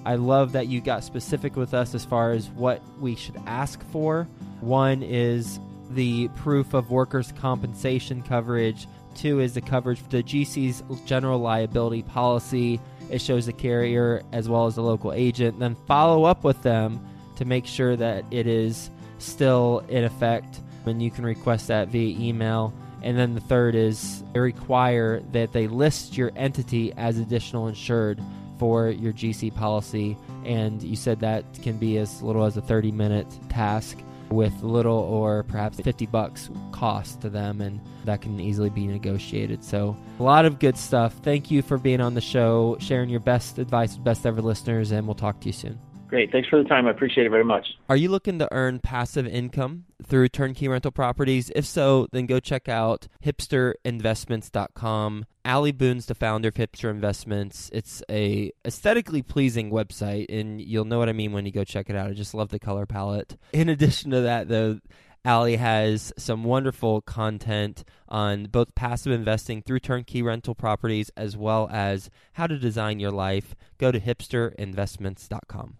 I 0.04 0.16
love 0.16 0.52
that 0.52 0.68
you 0.68 0.82
got 0.82 1.02
specific 1.02 1.56
with 1.56 1.72
us 1.72 1.94
as 1.94 2.04
far 2.04 2.32
as 2.32 2.50
what 2.50 2.82
we 3.00 3.16
should 3.16 3.36
ask 3.46 3.82
for. 3.90 4.28
One 4.60 5.02
is 5.02 5.58
the 5.90 6.28
proof 6.36 6.74
of 6.74 6.90
workers' 6.90 7.32
compensation 7.32 8.22
coverage. 8.22 8.86
Two 9.14 9.40
is 9.40 9.54
the 9.54 9.62
coverage 9.62 10.00
for 10.00 10.10
the 10.10 10.22
GC's 10.22 10.82
general 11.06 11.40
liability 11.40 12.02
policy. 12.02 12.78
It 13.10 13.20
shows 13.20 13.46
the 13.46 13.52
carrier 13.52 14.22
as 14.32 14.48
well 14.48 14.66
as 14.66 14.74
the 14.74 14.82
local 14.82 15.12
agent. 15.12 15.58
Then 15.58 15.76
follow 15.86 16.24
up 16.24 16.44
with 16.44 16.62
them 16.62 17.04
to 17.36 17.44
make 17.44 17.66
sure 17.66 17.96
that 17.96 18.24
it 18.30 18.46
is 18.46 18.90
still 19.18 19.84
in 19.88 20.04
effect. 20.04 20.60
And 20.86 21.02
you 21.02 21.10
can 21.10 21.24
request 21.24 21.68
that 21.68 21.88
via 21.88 22.18
email. 22.18 22.72
And 23.02 23.16
then 23.16 23.34
the 23.34 23.40
third 23.40 23.74
is 23.74 24.22
they 24.32 24.40
require 24.40 25.20
that 25.32 25.52
they 25.52 25.68
list 25.68 26.16
your 26.16 26.32
entity 26.34 26.92
as 26.96 27.18
additional 27.18 27.68
insured 27.68 28.20
for 28.58 28.88
your 28.88 29.12
GC 29.12 29.54
policy. 29.54 30.16
And 30.44 30.82
you 30.82 30.96
said 30.96 31.20
that 31.20 31.44
can 31.62 31.76
be 31.76 31.98
as 31.98 32.22
little 32.22 32.44
as 32.44 32.56
a 32.56 32.62
30 32.62 32.90
minute 32.92 33.26
task 33.48 33.98
with 34.30 34.62
little 34.62 34.98
or 34.98 35.42
perhaps 35.44 35.80
50 35.80 36.06
bucks 36.06 36.50
cost 36.72 37.20
to 37.22 37.30
them 37.30 37.60
and 37.60 37.80
that 38.04 38.20
can 38.20 38.38
easily 38.40 38.70
be 38.70 38.86
negotiated. 38.86 39.64
So 39.64 39.96
a 40.18 40.22
lot 40.22 40.44
of 40.44 40.58
good 40.58 40.76
stuff. 40.76 41.14
Thank 41.22 41.50
you 41.50 41.62
for 41.62 41.78
being 41.78 42.00
on 42.00 42.14
the 42.14 42.20
show 42.20 42.76
sharing 42.80 43.10
your 43.10 43.20
best 43.20 43.58
advice 43.58 43.94
with 43.94 44.04
best 44.04 44.26
ever 44.26 44.42
listeners 44.42 44.92
and 44.92 45.06
we'll 45.06 45.14
talk 45.14 45.40
to 45.40 45.46
you 45.46 45.52
soon 45.52 45.78
Great. 46.08 46.32
Thanks 46.32 46.48
for 46.48 46.62
the 46.62 46.68
time. 46.68 46.86
I 46.86 46.90
appreciate 46.90 47.26
it 47.26 47.30
very 47.30 47.44
much. 47.44 47.66
Are 47.88 47.96
you 47.96 48.08
looking 48.08 48.38
to 48.38 48.48
earn 48.50 48.78
passive 48.78 49.26
income 49.26 49.84
through 50.02 50.28
turnkey 50.28 50.66
rental 50.66 50.90
properties? 50.90 51.52
If 51.54 51.66
so, 51.66 52.08
then 52.12 52.24
go 52.24 52.40
check 52.40 52.66
out 52.66 53.08
hipsterinvestments.com. 53.24 55.26
Ali 55.44 55.72
Boone's 55.72 56.06
the 56.06 56.14
founder 56.14 56.48
of 56.48 56.54
Hipster 56.54 56.90
Investments. 56.90 57.68
It's 57.74 58.02
a 58.10 58.50
aesthetically 58.64 59.22
pleasing 59.22 59.70
website, 59.70 60.26
and 60.30 60.62
you'll 60.62 60.86
know 60.86 60.98
what 60.98 61.10
I 61.10 61.12
mean 61.12 61.32
when 61.32 61.44
you 61.44 61.52
go 61.52 61.64
check 61.64 61.90
it 61.90 61.96
out. 61.96 62.10
I 62.10 62.14
just 62.14 62.34
love 62.34 62.48
the 62.48 62.58
color 62.58 62.86
palette. 62.86 63.36
In 63.52 63.68
addition 63.68 64.10
to 64.12 64.22
that, 64.22 64.48
though, 64.48 64.80
Ali 65.26 65.56
has 65.56 66.14
some 66.16 66.42
wonderful 66.42 67.02
content 67.02 67.84
on 68.08 68.46
both 68.46 68.74
passive 68.74 69.12
investing 69.12 69.60
through 69.60 69.80
turnkey 69.80 70.22
rental 70.22 70.54
properties 70.54 71.10
as 71.18 71.36
well 71.36 71.68
as 71.70 72.08
how 72.32 72.46
to 72.46 72.58
design 72.58 72.98
your 72.98 73.10
life. 73.10 73.54
Go 73.76 73.92
to 73.92 74.00
hipsterinvestments.com. 74.00 75.76